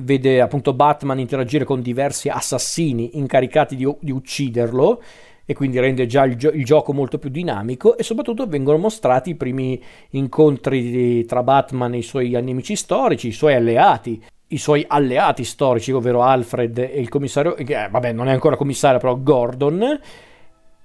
[0.00, 5.02] vede appunto Batman interagire con diversi assassini incaricati di, di ucciderlo
[5.46, 9.30] e quindi rende già il, gio- il, gioco molto più dinamico e soprattutto vengono mostrati
[9.30, 9.80] i primi
[10.10, 15.42] incontri di, tra Batman e i suoi nemici storici, i suoi alleati i suoi alleati
[15.42, 19.98] storici, ovvero Alfred e il commissario, eh, vabbè non è ancora commissario, però Gordon,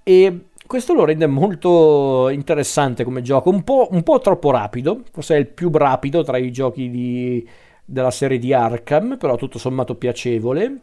[0.02, 5.36] e questo lo rende molto interessante come gioco, un po', un po troppo rapido, forse
[5.36, 7.48] è il più rapido tra i giochi di,
[7.90, 10.80] della serie di Arkham, però tutto sommato piacevole.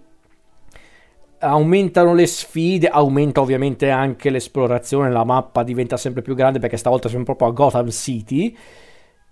[1.38, 7.08] Aumentano le sfide, aumenta ovviamente anche l'esplorazione, la mappa diventa sempre più grande perché stavolta
[7.08, 8.56] siamo proprio a Gotham City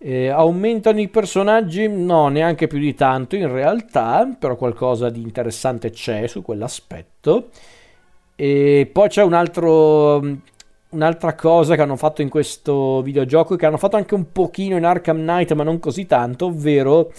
[0.07, 1.89] eh, aumentano i personaggi?
[1.89, 7.49] No, neanche più di tanto in realtà, però qualcosa di interessante c'è su quell'aspetto.
[8.37, 10.19] E poi c'è un altro,
[10.91, 14.85] un'altra cosa che hanno fatto in questo videogioco, che hanno fatto anche un pochino in
[14.85, 17.11] Arkham Knight, ma non così tanto, ovvero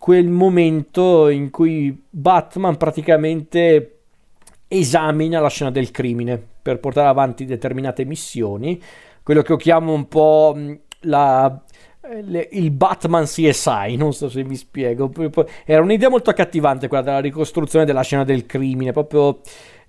[0.00, 3.98] quel momento in cui Batman praticamente
[4.66, 8.80] esamina la scena del crimine per portare avanti determinate missioni,
[9.22, 10.56] quello che io chiamo un po'
[11.00, 11.62] la
[12.22, 15.12] le, il Batman CSI, non so se mi spiego.
[15.66, 19.40] Era un'idea molto accattivante quella della ricostruzione della scena del crimine, proprio.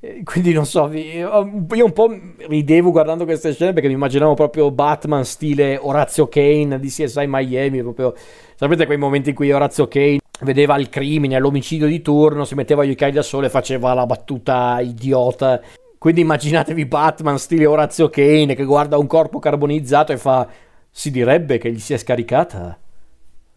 [0.03, 2.09] Eh, quindi non so, io un po'
[2.47, 7.83] ridevo guardando queste scene perché mi immaginavo proprio Batman stile Orazio Kane di CSI Miami,
[7.83, 8.15] proprio
[8.55, 12.83] sapete quei momenti in cui Orazio Kane vedeva il crimine, l'omicidio di turno, si metteva
[12.83, 15.61] gli occhiali da sole e faceva la battuta idiota.
[15.99, 20.47] Quindi immaginatevi Batman stile Orazio Kane che guarda un corpo carbonizzato e fa
[20.89, 22.75] si direbbe che gli sia scaricata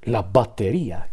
[0.00, 1.08] la batteria.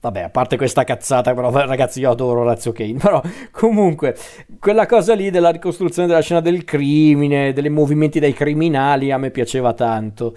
[0.00, 4.16] Vabbè, a parte questa cazzata, però ragazzi io adoro Razio Kane, però comunque
[4.60, 9.30] quella cosa lì della ricostruzione della scena del crimine, dei movimenti dei criminali a me
[9.30, 10.36] piaceva tanto.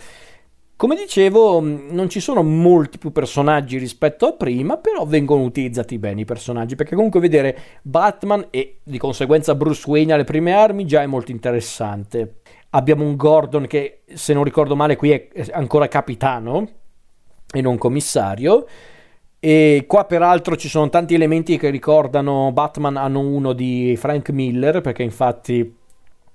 [0.82, 6.00] Come dicevo, mm, non ci sono molti più personaggi rispetto a prima, però vengono utilizzati
[6.00, 10.88] bene i personaggi, perché comunque vedere Batman e di conseguenza Bruce Wayne alle prime armi
[10.88, 12.38] già è molto interessante.
[12.72, 16.68] Abbiamo un Gordon che, se non ricordo male, qui è ancora capitano
[17.54, 18.66] e non commissario.
[19.44, 24.82] E qua peraltro ci sono tanti elementi che ricordano Batman anno 1 di Frank Miller,
[24.82, 25.80] perché infatti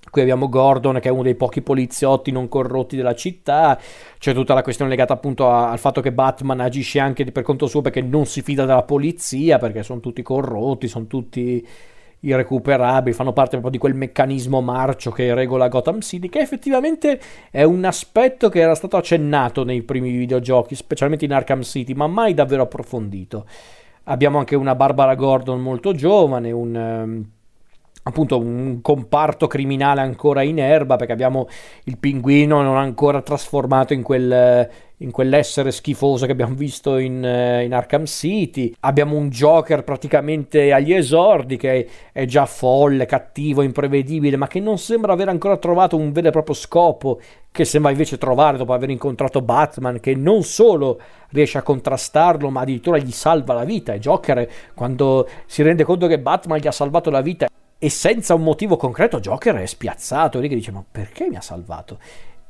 [0.08, 3.78] Qui abbiamo Gordon che è uno dei pochi poliziotti non corrotti della città,
[4.18, 7.66] c'è tutta la questione legata appunto a, al fatto che Batman agisce anche per conto
[7.66, 11.66] suo perché non si fida della polizia, perché sono tutti corrotti, sono tutti
[12.26, 17.62] irrecuperabili, fanno parte proprio di quel meccanismo marcio che regola Gotham City, che effettivamente è
[17.62, 22.34] un aspetto che era stato accennato nei primi videogiochi, specialmente in Arkham City, ma mai
[22.34, 23.46] davvero approfondito.
[24.04, 26.74] Abbiamo anche una Barbara Gordon molto giovane, un...
[26.74, 27.30] Um,
[28.06, 31.48] appunto un comparto criminale ancora in erba perché abbiamo
[31.84, 34.68] il pinguino non ancora trasformato in quel
[35.00, 38.74] in quell'essere schifoso che abbiamo visto in, in, Arkham City.
[38.80, 44.78] Abbiamo un Joker praticamente agli esordi che è già folle, cattivo, imprevedibile, ma che non
[44.78, 48.88] sembra aver ancora trovato un vero e proprio scopo, che sembra invece trovare dopo aver
[48.88, 53.92] incontrato Batman, che non solo riesce a contrastarlo, ma addirittura gli salva la vita.
[53.92, 58.34] E Joker, quando si rende conto che Batman gli ha salvato la vita e senza
[58.34, 61.98] un motivo concreto, Joker è spiazzato, lì che dice: Ma perché mi ha salvato?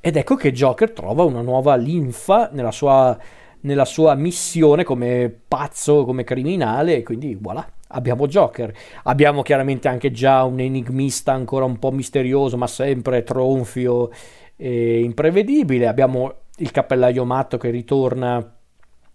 [0.00, 3.18] Ed ecco che Joker trova una nuova linfa nella sua,
[3.60, 8.72] nella sua missione come pazzo, come criminale, e quindi voilà, abbiamo Joker.
[9.04, 14.10] Abbiamo chiaramente anche già un enigmista ancora un po' misterioso, ma sempre tronfio
[14.54, 15.88] e imprevedibile.
[15.88, 18.54] Abbiamo il cappellaio matto che ritorna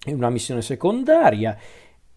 [0.07, 1.57] in una missione secondaria.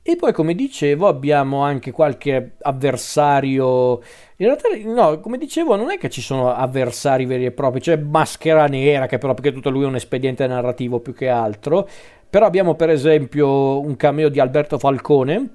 [0.07, 4.03] E poi, come dicevo, abbiamo anche qualche avversario.
[4.37, 7.97] In realtà, no, come dicevo, non è che ci sono avversari veri e propri, c'è
[7.97, 11.89] Maschera Nera, che però perché tutto lui è un espediente narrativo più che altro.
[12.29, 15.49] Però abbiamo, per esempio, un cameo di Alberto Falcone,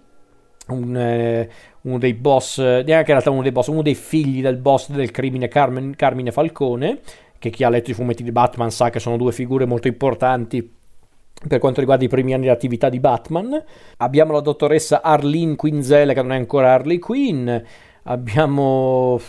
[0.69, 1.49] un, eh,
[1.81, 5.11] uno dei boss, neanche in realtà uno dei boss, uno dei figli del boss del
[5.11, 7.01] crimine Carmen, Carmine Falcone,
[7.37, 10.77] che chi ha letto i fumetti di Batman sa che sono due figure molto importanti
[11.47, 13.63] per quanto riguarda i primi anni di attività di Batman.
[13.97, 17.49] Abbiamo la dottoressa Arlene Quinzel, che non è ancora Harley Quinn.
[18.03, 19.19] Abbiamo.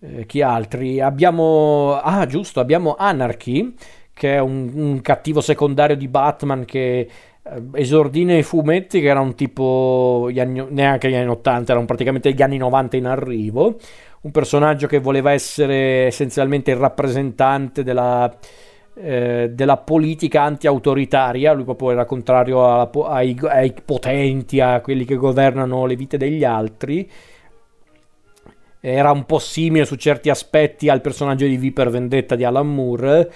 [0.00, 1.00] Eh, chi altri?
[1.00, 1.98] Abbiamo.
[2.00, 3.74] Ah, giusto, abbiamo Anarchy,
[4.12, 6.98] che è un, un cattivo secondario di Batman che
[7.42, 10.30] eh, esordì nei fumetti, che era un tipo.
[10.36, 13.78] Anni, neanche gli anni 80, erano praticamente gli anni 90 in arrivo.
[14.20, 18.34] Un personaggio che voleva essere essenzialmente il rappresentante della
[18.96, 25.16] eh, della politica anti-autoritaria, lui proprio era contrario alla, ai, ai, potenti, a quelli che
[25.16, 27.10] governano le vite degli altri.
[28.80, 32.72] Era un po' simile su certi aspetti al personaggio di V per Vendetta di Alan
[32.72, 33.32] Moore.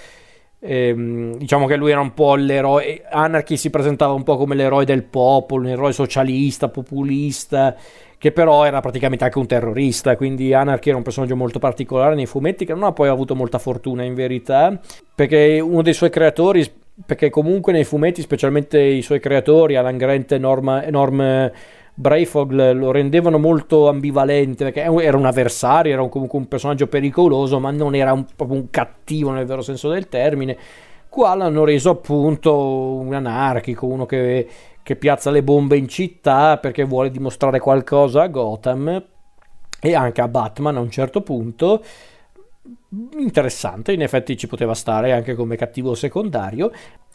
[0.61, 3.03] Ehm, diciamo che lui era un po' l'eroe.
[3.09, 7.75] Anarchy si presentava un po' come l'eroe del popolo, un eroe socialista, populista
[8.19, 12.27] che però era praticamente anche un terrorista, quindi Anarchy era un personaggio molto particolare nei
[12.27, 14.79] fumetti che non ha poi avuto molta fortuna in verità,
[15.15, 16.69] perché uno dei suoi creatori,
[17.07, 21.51] perché comunque nei fumetti, specialmente i suoi creatori, Alan Grant e Norm, Norm
[21.95, 27.73] Brayfog lo rendevano molto ambivalente perché era un avversario, era comunque un personaggio pericoloso, ma
[27.73, 30.57] non era un, proprio un cattivo nel vero senso del termine.
[31.09, 34.47] Qua l'hanno reso appunto un anarchico, uno che
[34.89, 39.05] che piazza le bombe in città perché vuole dimostrare qualcosa a Gotham
[39.83, 41.85] e anche a Batman a un certo punto.
[43.19, 46.73] Interessante, in effetti ci poteva stare anche come cattivo secondario.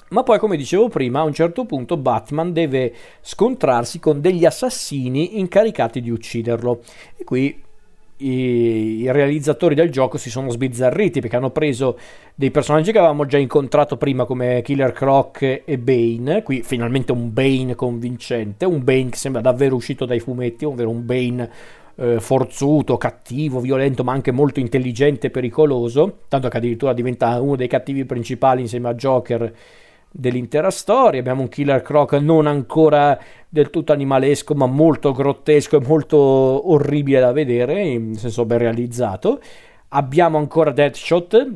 [0.10, 5.40] Ma poi, come dicevo prima, a un certo punto Batman deve scontrarsi con degli assassini
[5.40, 6.84] incaricati di ucciderlo.
[7.18, 7.60] E qui
[8.18, 11.98] i, realizzatori del gioco si sono sbizzarriti perché hanno preso
[12.36, 17.34] dei personaggi che avevamo già incontrato prima come Killer Croc e Bane, qui finalmente un
[17.34, 21.50] Bane convincente, un Bane che sembra davvero uscito dai fumetti, ovvero un Bane
[21.96, 27.56] eh, forzuto, cattivo, violento, ma anche molto intelligente e pericoloso, tanto che addirittura diventa uno
[27.56, 29.54] dei cattivi principali insieme a Joker
[30.10, 31.20] dell'intera storia.
[31.20, 33.20] Abbiamo un Killer Croc non ancora
[33.54, 39.40] del tutto animalesco, ma molto grottesco e molto orribile da vedere, in senso ben realizzato.
[39.90, 41.52] Abbiamo ancora Deadshot,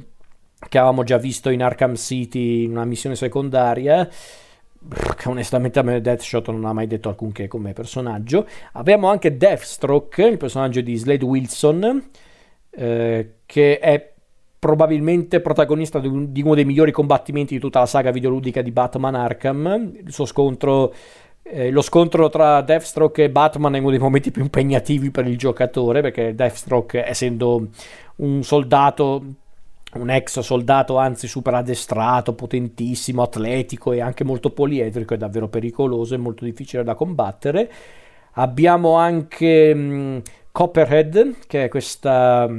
[0.69, 4.07] che avevamo già visto in Arkham City in una missione secondaria.
[4.07, 8.45] Che onestamente a me Deathshot non ha mai detto alcunché come personaggio.
[8.73, 12.09] Abbiamo anche Deathstroke, il personaggio di Slade Wilson,
[12.69, 14.13] eh, che è
[14.59, 18.69] probabilmente protagonista di, un, di, uno dei migliori combattimenti di tutta la saga videoludica di
[18.69, 19.93] Batman Arkham.
[20.05, 20.93] Il suo scontro,
[21.49, 25.37] eh, lo scontro tra Deathstroke e Batman è uno dei momenti più impegnativi per il
[25.37, 27.67] giocatore, perché Deathstroke, essendo
[28.17, 29.23] un soldato,
[29.93, 36.13] un ex soldato, anzi super addestrato, potentissimo, atletico e anche molto poliedrico, è davvero pericoloso
[36.13, 37.71] e molto difficile da combattere.
[38.33, 40.17] Abbiamo anche mh, mm,
[40.51, 42.49] Copperhead, che è questa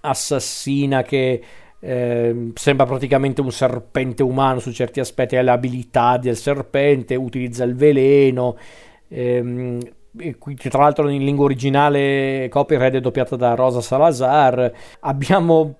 [0.00, 1.42] assassina che
[1.80, 7.64] eh, sembra praticamente un serpente umano su certi aspetti, ha le abilità del serpente, utilizza
[7.64, 8.56] il veleno.
[9.08, 9.80] Ehm,
[10.70, 14.72] tra l'altro in lingua originale Copyright è doppiata da Rosa Salazar.
[15.00, 15.76] Abbiamo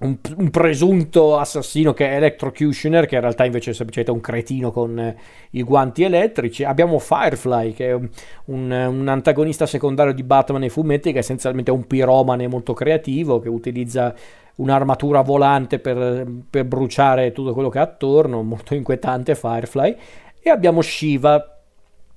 [0.00, 4.72] un, un, presunto assassino che è Electrocutioner, che in realtà invece è semplicemente un cretino
[4.72, 5.16] con eh,
[5.50, 6.64] i guanti elettrici.
[6.64, 8.08] Abbiamo Firefly, che è un,
[8.46, 13.48] un, antagonista secondario di Batman nei fumetti, che è essenzialmente un piromane molto creativo, che
[13.48, 14.14] utilizza
[14.56, 19.96] un'armatura volante per, per bruciare tutto quello che ha attorno, molto inquietante Firefly.
[20.40, 21.58] E abbiamo Shiva,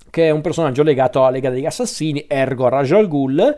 [0.10, 3.56] che è un personaggio legato alla Lega degli Assassini, ergo Rajal Ghul,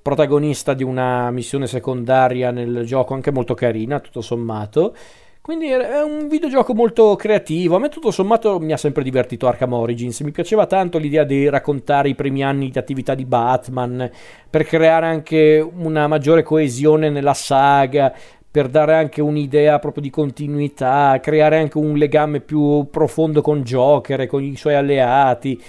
[0.00, 4.94] protagonista di una missione secondaria nel gioco anche molto carina, tutto sommato.
[5.42, 7.74] Quindi è un videogioco molto creativo.
[7.74, 10.20] A me tutto sommato mi ha sempre divertito Arkham Origins.
[10.20, 14.08] Mi piaceva tanto l'idea di raccontare i primi anni di attività di Batman
[14.48, 18.14] per creare anche una maggiore coesione nella saga,
[18.48, 24.20] per dare anche un'idea proprio di continuità, creare anche un legame più profondo con Joker
[24.20, 25.60] e con i suoi alleati.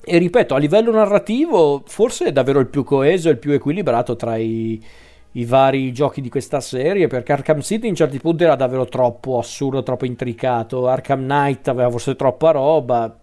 [0.00, 4.14] E ripeto, a livello narrativo, forse è davvero il più coeso e il più equilibrato
[4.14, 4.80] tra i,
[5.32, 9.38] i vari giochi di questa serie perché Arkham City in certi punti era davvero troppo
[9.38, 10.88] assurdo, troppo intricato.
[10.88, 13.16] Arkham Knight aveva forse troppa roba.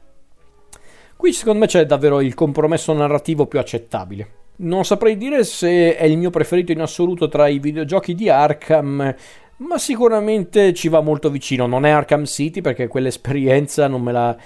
[1.16, 4.30] Qui secondo me c'è davvero il compromesso narrativo più accettabile.
[4.58, 9.16] Non saprei dire se è il mio preferito in assoluto tra i videogiochi di Arkham,
[9.58, 11.68] ma sicuramente ci va molto vicino.
[11.68, 14.38] Non è Arkham City perché quell'esperienza non me la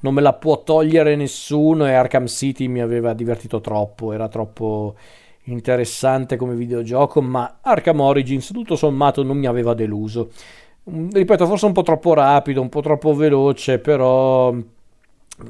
[0.00, 4.96] non me la può togliere nessuno e Arkham City mi aveva divertito troppo, era troppo
[5.44, 10.30] interessante come videogioco, ma Arkham Origins tutto sommato non mi aveva deluso.
[10.90, 14.54] Mm, ripeto, forse un po' troppo rapido, un po' troppo veloce, però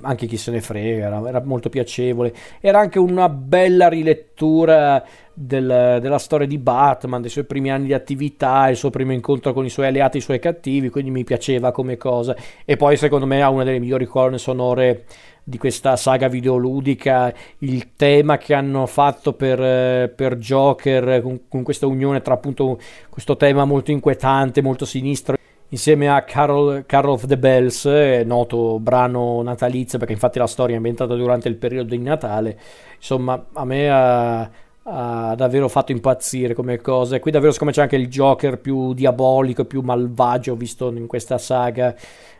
[0.03, 2.32] anche chi se ne frega, era, era molto piacevole.
[2.61, 7.93] Era anche una bella rilettura del, della storia di Batman, dei suoi primi anni di
[7.93, 11.70] attività, il suo primo incontro con i suoi alleati, i suoi cattivi, quindi mi piaceva
[11.70, 12.35] come cosa.
[12.64, 15.05] E poi secondo me ha una delle migliori colonne sonore
[15.47, 21.87] di questa saga videoludica, il tema che hanno fatto per, per Joker, con, con questa
[21.87, 22.78] unione tra appunto
[23.11, 25.37] questo tema molto inquietante, molto sinistro
[25.74, 27.84] insieme a Carol, Carol of the Bells,
[28.24, 32.58] noto brano natalizio, perché infatti la storia è ambientata durante il periodo di Natale.
[32.94, 34.50] Insomma, a me ha,
[34.84, 37.16] ha davvero fatto impazzire come cosa.
[37.16, 41.08] E qui davvero secondo me c'è anche il Joker più diabolico, più malvagio visto in
[41.08, 41.92] questa saga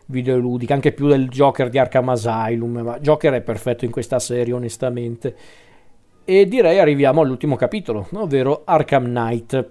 [0.07, 2.78] videoludica, anche più del Joker di Arkham Asylum.
[2.78, 5.37] Ma Joker è perfetto in questa serie, onestamente.
[6.24, 9.70] E direi arriviamo all'ultimo capitolo, ovvero Arkham Knight.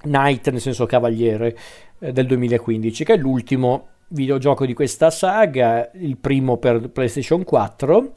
[0.00, 1.56] Knight nel senso cavaliere
[1.98, 8.12] del 2015, che è l'ultimo videogioco di questa saga, il primo per PlayStation 4,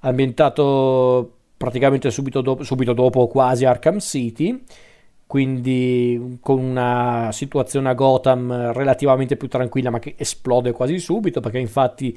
[0.00, 4.62] ambientato praticamente subito dopo, subito dopo quasi Arkham City,
[5.26, 11.58] quindi con una situazione a Gotham relativamente più tranquilla, ma che esplode quasi subito, perché
[11.58, 12.16] infatti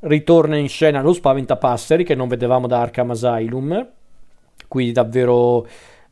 [0.00, 3.88] ritorna in scena lo Spaventapasseri che non vedevamo da Arkham Asylum,
[4.68, 5.66] quindi davvero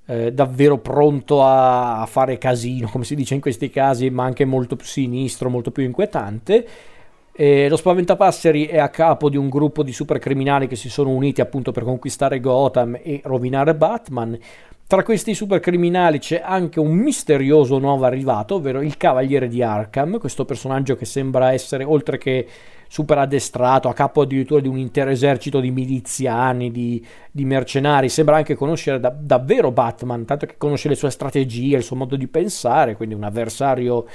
[0.07, 4.77] eh, davvero pronto a, fare casino, come si dice in questi casi, ma anche molto
[4.77, 6.67] più sinistro, molto più inquietante.
[7.37, 11.41] E lo Spaventapasseri è a capo di un gruppo di supercriminali che si sono uniti
[11.41, 14.39] appunto per conquistare Gotham e rovinare Batman.
[14.87, 20.45] Tra questi supercriminali c'è anche un misterioso nuovo arrivato, ovvero il Cavaliere di Arkham, questo
[20.45, 22.47] personaggio che sembra essere, oltre che
[22.95, 28.37] super addestrato, a capo addirittura di un intero esercito di miliziani, di, di mercenari, sembra
[28.37, 32.29] anche conoscere da, davvero Batman, tanto che conosce le sue strategie, il suo modo di
[32.29, 34.07] pensare, quindi un avversario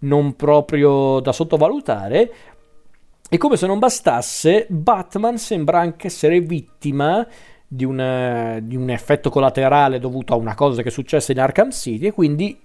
[0.00, 2.32] non proprio da sottovalutare.
[3.30, 7.24] E come se non bastasse, Batman sembra anche essere vittima
[7.64, 11.70] di un, di un effetto collaterale dovuto a una cosa che è successa in Arkham
[11.70, 12.58] City e quindi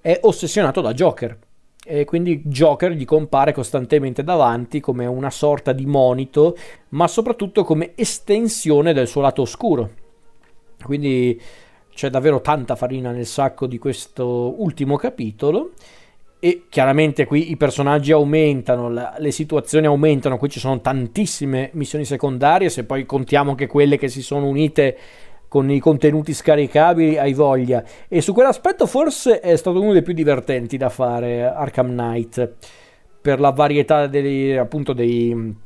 [0.00, 1.38] è ossessionato da Joker
[1.84, 6.56] e quindi Joker gli compare costantemente davanti come una sorta di monito,
[6.90, 9.90] ma soprattutto come estensione del suo lato oscuro.
[10.82, 11.40] Quindi
[11.94, 15.72] c'è davvero tanta farina nel sacco di questo ultimo capitolo
[16.40, 22.04] e chiaramente qui i personaggi aumentano, la, le situazioni aumentano, qui ci sono tantissime missioni
[22.04, 24.98] secondarie, se poi contiamo anche quelle che si sono unite
[25.54, 27.84] con i contenuti scaricabili hai voglia.
[28.08, 32.54] E su quell'aspetto forse è stato uno dei più divertenti da fare Arkham Knight
[33.20, 35.56] per la varietà dei, appunto dei,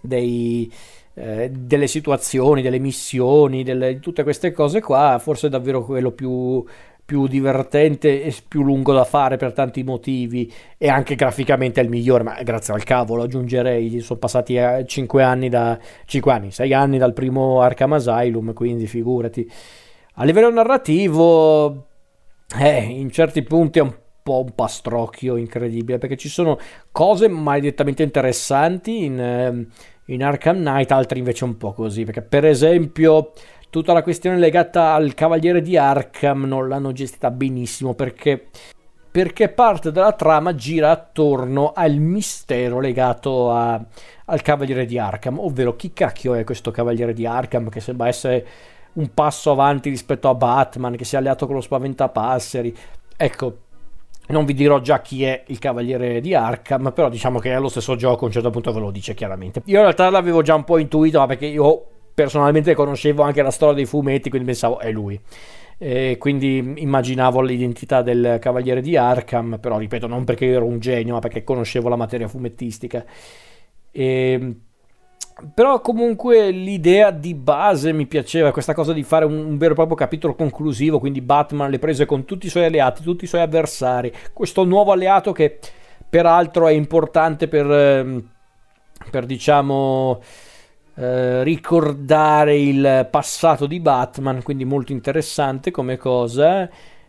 [0.00, 0.72] dei
[1.14, 6.64] eh, delle situazioni, delle missioni, delle, tutte queste cose qua, forse è davvero quello più,
[7.10, 10.48] più divertente e più lungo da fare per tanti motivi
[10.78, 14.56] e anche graficamente è il migliore, ma grazie al cavolo aggiungerei, sono passati
[14.86, 19.50] 5 eh, anni da 5 anni, 6 anni dal primo Arkham Asylum, quindi figurati.
[20.14, 21.88] A livello narrativo
[22.56, 23.92] eh, in certi punti è un
[24.22, 26.60] po' un pastrocchio incredibile perché ci sono
[26.92, 29.66] cose maledettamente interessanti in, ehm,
[30.04, 33.32] in Arkham Knight, altre invece un po' così, perché per esempio
[33.70, 38.48] tutta la questione legata al Cavaliere di Arkham non l'hanno gestita benissimo perché
[39.10, 43.80] perché parte della trama gira attorno al mistero legato a,
[44.26, 48.46] al Cavaliere di Arkham, ovvero chi cacchio è questo Cavaliere di Arkham che sembra essere
[48.92, 52.76] un passo avanti rispetto a Batman, che si è alleato con lo Spaventapasseri.
[53.16, 53.56] Ecco,
[54.28, 57.68] non vi dirò già chi è il Cavaliere di Arkham, però diciamo che è lo
[57.68, 59.62] stesso gioco, a un certo punto ve lo dice chiaramente.
[59.64, 63.50] Io in realtà l'avevo già un po' intuito, ma perché io personalmente conoscevo anche la
[63.50, 65.20] storia dei fumetti, quindi pensavo è lui
[65.82, 71.14] e quindi immaginavo l'identità del Cavaliere di Arkham, però ripeto, non perché ero un genio,
[71.14, 73.02] ma perché conoscevo la materia fumettistica.
[73.90, 74.56] E,
[75.54, 79.74] però comunque l'idea di base mi piaceva, questa cosa di fare un, un, vero e
[79.74, 83.40] proprio capitolo conclusivo, quindi Batman le prese con tutti i suoi alleati, tutti i suoi
[83.40, 85.60] avversari, questo nuovo alleato che
[86.06, 88.28] peraltro è importante per, ehm,
[89.10, 90.20] per diciamo
[90.94, 96.68] eh, ricordare il passato di Batman, quindi molto interessante come cosa.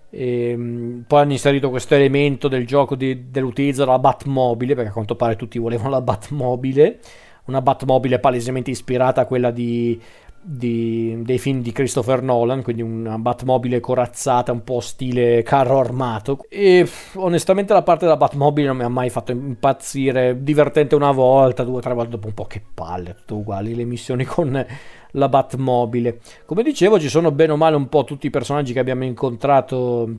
[0.09, 4.93] E, ehm, poi hanno inserito questo elemento del gioco di, dell'utilizzo della Batmobile, perché a
[4.93, 6.99] quanto pare tutti volevano la Batmobile,
[7.45, 9.99] una Batmobile palesemente ispirata a quella di
[10.41, 16.45] di, dei film di Christopher Nolan, quindi una Batmobile corazzata, un po' stile carro armato.
[16.49, 20.43] E onestamente la parte della Batmobile non mi ha mai fatto impazzire.
[20.43, 23.85] Divertente una volta, due o tre volte dopo un po' che palle, tutto uguali le
[23.85, 24.65] missioni con
[25.11, 26.19] la Batmobile.
[26.45, 30.09] Come dicevo, ci sono bene o male un po' tutti i personaggi che abbiamo incontrato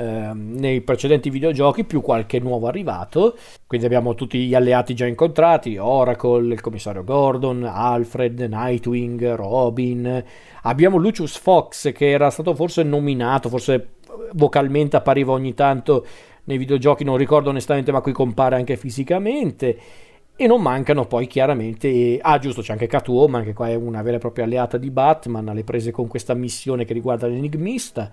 [0.00, 3.36] Ehm, nei precedenti videogiochi più qualche nuovo arrivato.
[3.66, 10.24] Quindi abbiamo tutti gli alleati già incontrati Oracle, il commissario Gordon, Alfred, Nightwing, Robin.
[10.62, 13.94] Abbiamo Lucius Fox che era stato forse nominato forse
[14.34, 16.06] vocalmente appariva ogni tanto
[16.44, 19.78] nei videogiochi non ricordo onestamente ma qui compare anche fisicamente.
[20.36, 24.18] E non mancano poi chiaramente ah giusto c'è anche Catwoman che qua è una vera
[24.18, 28.08] e propria alleata di Batman alle prese con questa missione che riguarda l'enigmista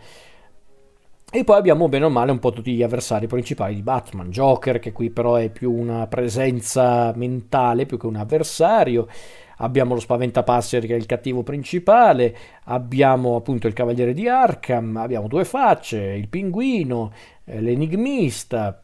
[1.31, 4.79] e poi abbiamo bene o male un po' tutti gli avversari principali di Batman, Joker
[4.79, 9.07] che qui però è più una presenza mentale più che un avversario,
[9.57, 15.27] abbiamo lo Spaventapasseri che è il cattivo principale, abbiamo appunto il Cavaliere di Arkham, abbiamo
[15.27, 17.11] due facce, il pinguino,
[17.43, 18.81] eh, l'enigmista,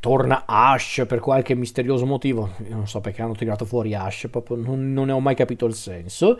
[0.00, 4.92] torna Ash per qualche misterioso motivo, non so perché hanno tirato fuori Ash, proprio non,
[4.92, 6.38] non ne ho mai capito il senso.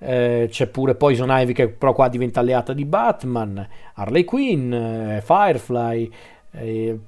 [0.00, 5.20] Eh, c'è pure Poison Ivy che però qua diventa alleata di Batman, Harley Quinn, eh,
[5.24, 6.10] Firefly,
[6.52, 6.98] eh,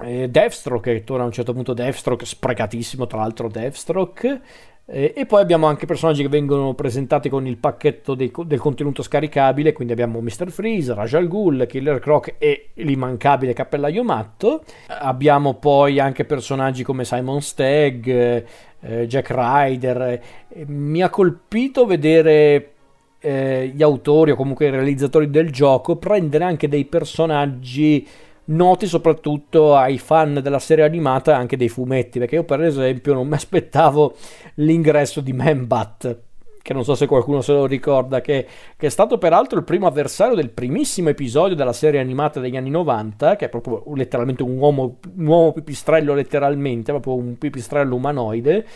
[0.00, 4.40] eh, Deathstroke torna a un certo punto Deathstroke, sprecatissimo tra l'altro Deathstroke,
[4.84, 9.02] eh, e poi abbiamo anche personaggi che vengono presentati con il pacchetto dei, del contenuto
[9.02, 10.50] scaricabile, quindi abbiamo Mr.
[10.50, 14.64] Freeze, Rajal Ghul, Killer Croc e l'immancabile Cappellaio Matto.
[14.88, 18.44] Abbiamo poi anche personaggi come Simon Stagg,
[18.82, 20.02] eh, Jack Ryder.
[20.02, 20.20] Eh,
[20.66, 22.72] mi ha colpito vedere
[23.20, 28.06] eh, gli autori o comunque i realizzatori del gioco prendere anche dei personaggi
[28.44, 33.14] noti soprattutto ai fan della serie animata e anche dei fumetti, perché io per esempio
[33.14, 34.14] non mi aspettavo
[34.56, 36.18] l'ingresso di Manbat,
[36.62, 38.46] che non so se qualcuno se lo ricorda, che,
[38.76, 42.70] che, è stato peraltro il primo avversario del primissimo episodio della serie animata degli anni
[42.70, 48.66] 90, che è proprio letteralmente un uomo, un uomo pipistrello letteralmente, proprio un pipistrello umanoide,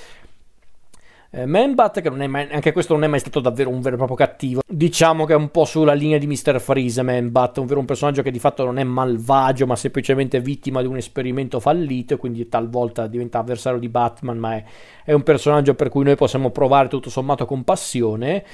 [1.37, 3.97] eh, Manbat, che non è mai, anche questo non è mai stato davvero un vero
[3.97, 4.63] e proprio cattivo.
[4.67, 6.59] Diciamo che è un po' sulla linea di Mr.
[6.59, 10.87] Freeze, Manbat, ovvero un personaggio che di fatto non è malvagio, ma semplicemente vittima di
[10.87, 14.65] un esperimento fallito, quindi talvolta diventa avversario di Batman, ma è,
[15.05, 18.45] è un personaggio per cui noi possiamo provare tutto sommato compassione.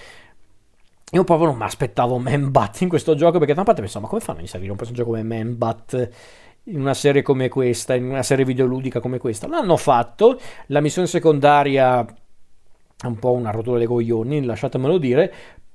[1.12, 4.10] Io proprio non mi aspettavo Manbat in questo gioco, perché da una parte pensavo, ma
[4.10, 6.08] come fanno a inserire un personaggio come Manbat?
[6.66, 9.48] in una serie come questa, in una serie videoludica come questa.
[9.48, 12.06] L'hanno fatto, la missione secondaria
[13.08, 15.32] un po' una rottura dei coglioni, lasciatemelo dire,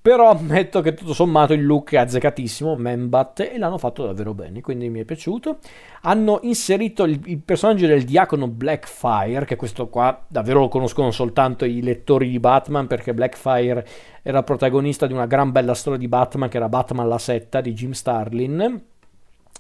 [0.08, 4.62] però ammetto che tutto sommato il look è azzeccatissimo, Membat, e l'hanno fatto davvero bene,
[4.62, 5.58] quindi mi è piaciuto.
[6.04, 11.66] Hanno inserito il, il, personaggio del diacono Blackfire, che questo qua davvero lo conoscono soltanto
[11.66, 13.86] i lettori di Batman, perché Blackfire
[14.22, 17.74] era protagonista di una gran bella storia di Batman, che era Batman la setta di
[17.74, 18.82] Jim Starlin.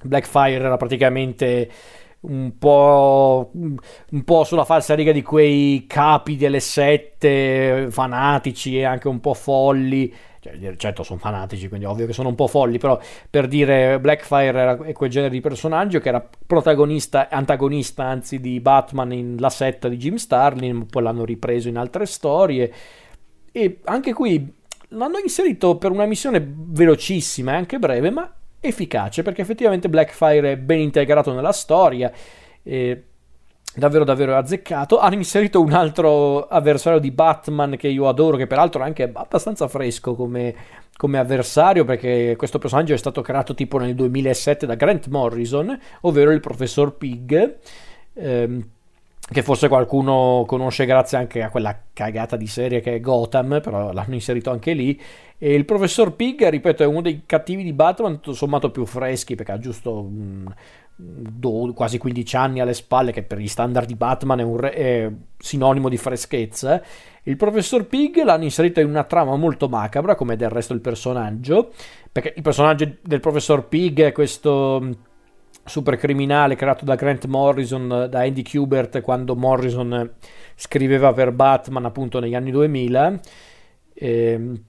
[0.01, 1.69] Blackfire era praticamente
[2.21, 9.07] un po', un po' sulla falsa riga di quei capi delle sette fanatici e anche
[9.07, 10.13] un po' folli.
[10.39, 12.99] Cioè, certo, sono fanatici, quindi ovvio che sono un po' folli, però
[13.29, 19.11] per dire Blackfire era quel genere di personaggio che era protagonista, antagonista anzi di Batman
[19.11, 22.73] in La setta di Jim Starlin, poi l'hanno ripreso in altre storie.
[23.51, 24.53] E anche qui
[24.89, 30.57] l'hanno inserito per una missione velocissima e anche breve, ma efficace perché effettivamente Blackfire è
[30.57, 32.11] ben integrato nella storia.
[32.63, 33.03] E
[33.77, 34.99] davvero davvero azzeccato.
[34.99, 39.67] Hanno inserito un altro avversario di Batman che io adoro, che peraltro è anche abbastanza
[39.67, 40.55] fresco come,
[40.97, 46.31] come avversario, perché questo personaggio è stato creato tipo nel 2007 da Grant Morrison, ovvero
[46.31, 47.57] il professor Pig.
[48.13, 48.69] Ehm,
[49.29, 53.91] che forse qualcuno conosce grazie anche a quella cagata di serie che è Gotham, però
[53.91, 54.99] l'hanno inserito anche lì.
[55.39, 59.35] E il professor Pig, ripeto, è uno dei cattivi di Batman, tutto sommato più freschi,
[59.35, 60.53] perché ha giusto mh,
[60.95, 64.71] do, quasi 15 anni alle spalle, che per gli standard di Batman è, un re,
[64.71, 66.81] è sinonimo di freschezza.
[67.23, 71.71] Il professor Pig l'hanno inserito in una trama molto macabra, come del resto il personaggio,
[72.11, 74.89] perché il personaggio del professor Pig è questo
[75.65, 80.13] super criminale creato da Grant Morrison, da Andy Kubert quando Morrison
[80.55, 83.19] scriveva per Batman appunto negli anni 2000
[83.93, 84.63] ehm,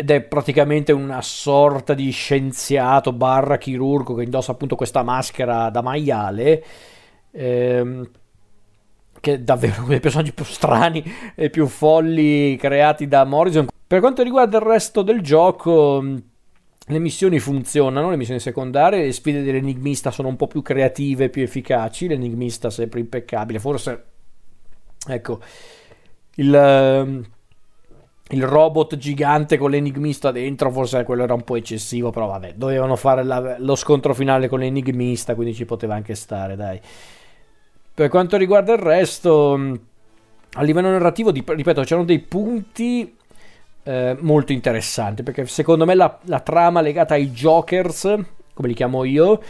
[0.00, 5.82] ed è praticamente una sorta di scienziato barra chirurgo che indossa appunto questa maschera da
[5.82, 6.64] maiale
[7.32, 8.08] ehm,
[9.18, 11.02] che è davvero uno dei personaggi più strani
[11.34, 13.66] e più folli creati da Morrison.
[13.88, 19.42] Per quanto riguarda il resto del gioco le missioni funzionano, le missioni secondarie, le sfide
[19.42, 24.04] dell'enigmista sono un po' più creative, più efficaci, l'enigmista sempre impeccabile, forse
[25.08, 25.40] ecco
[26.36, 27.24] il, ehm,
[28.30, 32.96] il robot gigante con l'enigmista dentro, forse quello era un po' eccessivo, però vabbè, dovevano
[32.96, 36.80] fare la, lo scontro finale con l'enigmista, quindi ci poteva anche stare, dai.
[37.94, 39.54] Per quanto riguarda il resto,
[40.52, 43.16] a livello narrativo, ripeto, c'erano dei punti
[43.82, 48.02] eh, molto interessante perché secondo me la, la, trama legata ai Jokers,
[48.52, 49.40] come li chiamo io,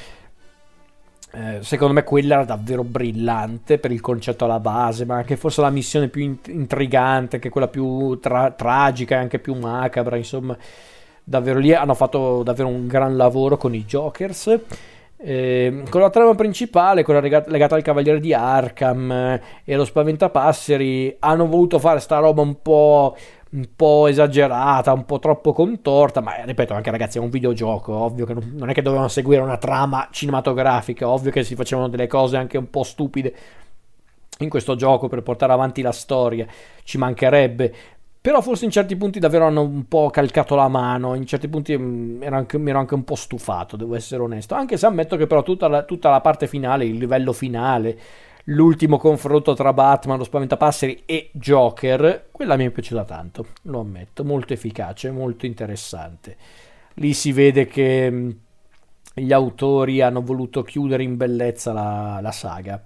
[1.39, 5.61] eh, secondo me quella era davvero brillante per il concetto alla base, ma anche forse
[5.61, 10.57] la missione più int- intrigante, che quella più tra- tragica e anche più macabra, insomma,
[11.23, 14.61] davvero lì hanno fatto davvero un gran lavoro con i Jokers.
[15.21, 19.85] Eh, con la trama principale, quella legata, legata al Cavaliere di Arkham eh, e allo
[19.85, 23.17] Spaventapasseri, hanno voluto fare sta roba un po'
[23.51, 28.27] un po' esagerata, un po' troppo contorta, ma ripeto anche ragazzi è un videogioco, ovvio
[28.27, 32.07] che non, non è che dovevano seguire una trama cinematografica, ovvio che si facevano delle
[32.07, 33.35] cose anche un po' stupide
[34.41, 36.47] in questo gioco per portare avanti la storia,
[36.85, 37.75] ci mancherebbe,
[38.21, 41.77] però forse in certi punti davvero hanno un po' calcato la mano, in certi punti
[41.79, 45.43] mi ero anche, anche un po' stufato, devo essere onesto, anche se ammetto che però
[45.43, 47.99] tutta la, tutta la parte finale, il livello finale,
[48.49, 54.25] l'ultimo confronto tra Batman, lo Spaventapasseri e Joker, quella mi è piaciuta tanto, lo ammetto,
[54.25, 56.37] molto efficace, molto interessante.
[56.95, 58.31] Lì si vede che mm,
[59.15, 62.83] gli autori hanno voluto chiudere in bellezza la, la saga.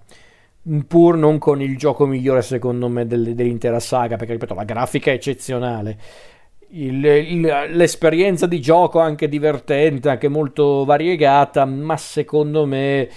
[0.87, 5.15] Pur non con il gioco migliore secondo me dell'intera saga perché ripeto la grafica è
[5.15, 5.99] eccezionale.
[6.69, 7.41] Il, il,
[7.71, 13.07] l'esperienza di gioco anche divertente anche molto variegata ma secondo me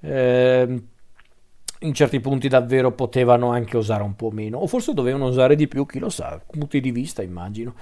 [0.00, 0.82] eh,
[1.80, 5.68] in certi punti davvero potevano anche osare un po' meno, o forse dovevano usare di
[5.68, 7.74] più, chi lo sa, punti di vista immagino.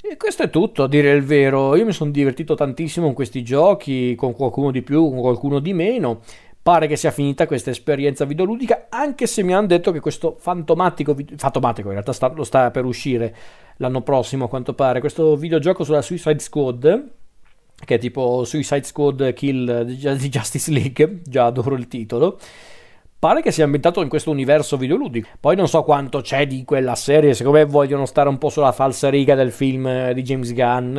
[0.00, 1.74] E questo è tutto, a dire il vero.
[1.74, 5.72] Io mi sono divertito tantissimo con questi giochi, con qualcuno di più, con qualcuno di
[5.72, 6.20] meno.
[6.62, 11.16] Pare che sia finita questa esperienza videoludica, anche se mi hanno detto che questo fantomatico,
[11.36, 13.34] fantomatico in realtà sta, lo sta per uscire
[13.78, 17.08] l'anno prossimo a quanto pare, questo videogioco sulla Suicide Squad,
[17.84, 22.38] che è tipo Suicide Squad Kill di Justice League, già adoro il titolo
[23.18, 25.28] pare che sia ambientato in questo universo videoludico.
[25.40, 28.72] Poi non so quanto c'è di quella serie, secondo me vogliono stare un po' sulla
[28.72, 30.98] falsa riga del film eh, di James Gunn.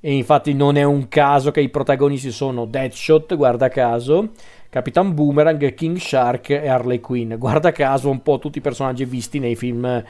[0.00, 4.30] E infatti non è un caso che i protagonisti sono Deadshot, guarda caso,
[4.70, 7.34] Capitan Boomerang, King Shark e Harley Quinn.
[7.36, 10.04] Guarda caso un po' tutti i personaggi visti nei film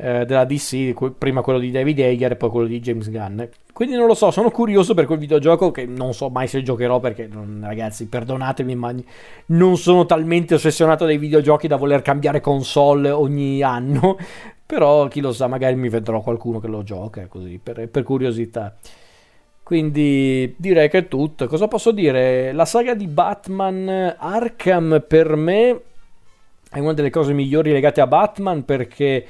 [0.00, 3.42] eh, della DC, prima quello di David Ayer e poi quello di James Gunn.
[3.72, 7.00] Quindi non lo so, sono curioso per quel videogioco che non so mai se giocherò
[7.00, 7.28] perché
[7.60, 8.94] ragazzi, perdonatemi, ma
[9.46, 14.16] non sono talmente ossessionato dai videogiochi da voler cambiare console ogni anno,
[14.66, 18.74] però chi lo sa, magari mi vedrò qualcuno che lo gioca così per, per curiosità.
[19.62, 21.46] Quindi direi che è tutto.
[21.46, 22.52] Cosa posso dire?
[22.52, 25.80] La saga di Batman Arkham per me
[26.70, 29.26] è una delle cose migliori legate a Batman perché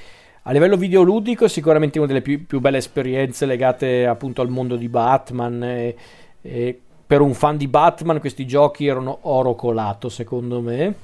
[0.49, 4.77] a livello videoludico è sicuramente una delle più, più, belle esperienze legate appunto al mondo
[4.77, 5.97] di Batman e,
[6.41, 10.95] e per un fan di Batman questi giochi erano oro colato secondo me.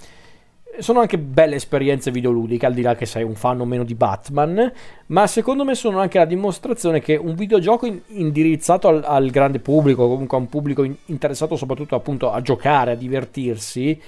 [0.79, 3.95] Sono anche belle esperienze videoludiche, al di là che sei un fan o meno di
[3.95, 4.73] Batman,
[5.07, 10.09] ma secondo me sono anche la dimostrazione che un videogioco indirizzato al, al grande pubblico,
[10.09, 14.01] comunque a un pubblico interessato soprattutto appunto a giocare, a divertirsi,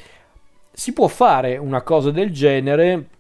[0.73, 3.11] si può fare una cosa del genere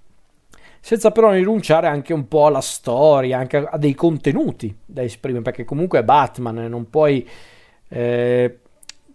[0.86, 5.64] senza però rinunciare anche un po' alla storia, anche a dei contenuti da esprimere, perché
[5.64, 7.28] comunque è Batman, non puoi...
[7.88, 8.58] Eh,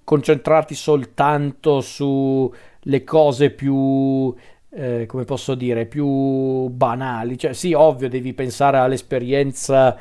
[0.04, 4.36] concentrarti soltanto sulle cose più
[4.72, 7.38] eh, come posso dire, più banali.
[7.38, 9.98] Cioè, sì, ovvio, devi pensare all'esperienza.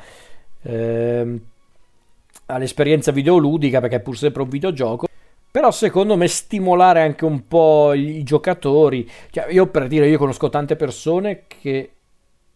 [0.61, 1.39] Eh,
[2.47, 5.07] all'esperienza videoludica perché è pur sempre un videogioco
[5.51, 10.49] però secondo me stimolare anche un po' i giocatori cioè, io per dire io conosco
[10.49, 11.91] tante persone che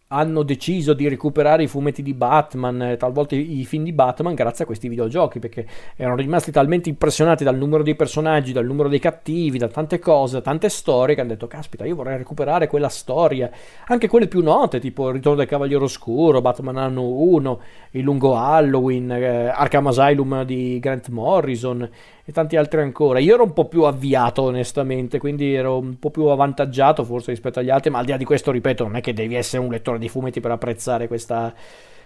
[0.08, 4.62] hanno deciso di recuperare i fumetti di Batman, eh, talvolta i, film di Batman, grazie
[4.62, 5.66] a questi videogiochi, perché
[5.96, 10.34] erano rimasti talmente impressionati dal numero dei personaggi, dal numero dei cattivi, da tante cose,
[10.34, 13.50] da tante storie, che hanno detto, caspita, io vorrei recuperare quella storia,
[13.86, 17.60] anche quelle più note, tipo Il ritorno del Cavaliere Oscuro, Batman Anno 1,
[17.92, 21.88] Il lungo Halloween, eh, Arkham Asylum di Grant Morrison,
[22.28, 23.20] e tanti altri ancora.
[23.20, 27.60] Io ero un po' più avviato onestamente, quindi ero un po' più avvantaggiato forse rispetto
[27.60, 29.70] agli altri, ma al di là di questo, ripeto, non è che devi essere un
[29.70, 31.54] lettore di fumetti per apprezzare questa,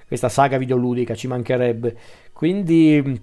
[0.07, 1.97] questa saga videoludica, ci mancherebbe.
[2.35, 3.19] Quindi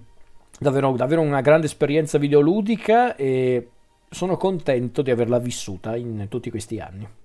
[0.58, 3.68] davvero, davvero una grande esperienza videoludica e
[4.10, 7.17] sono contento di averla vissuta in tutti questi anni.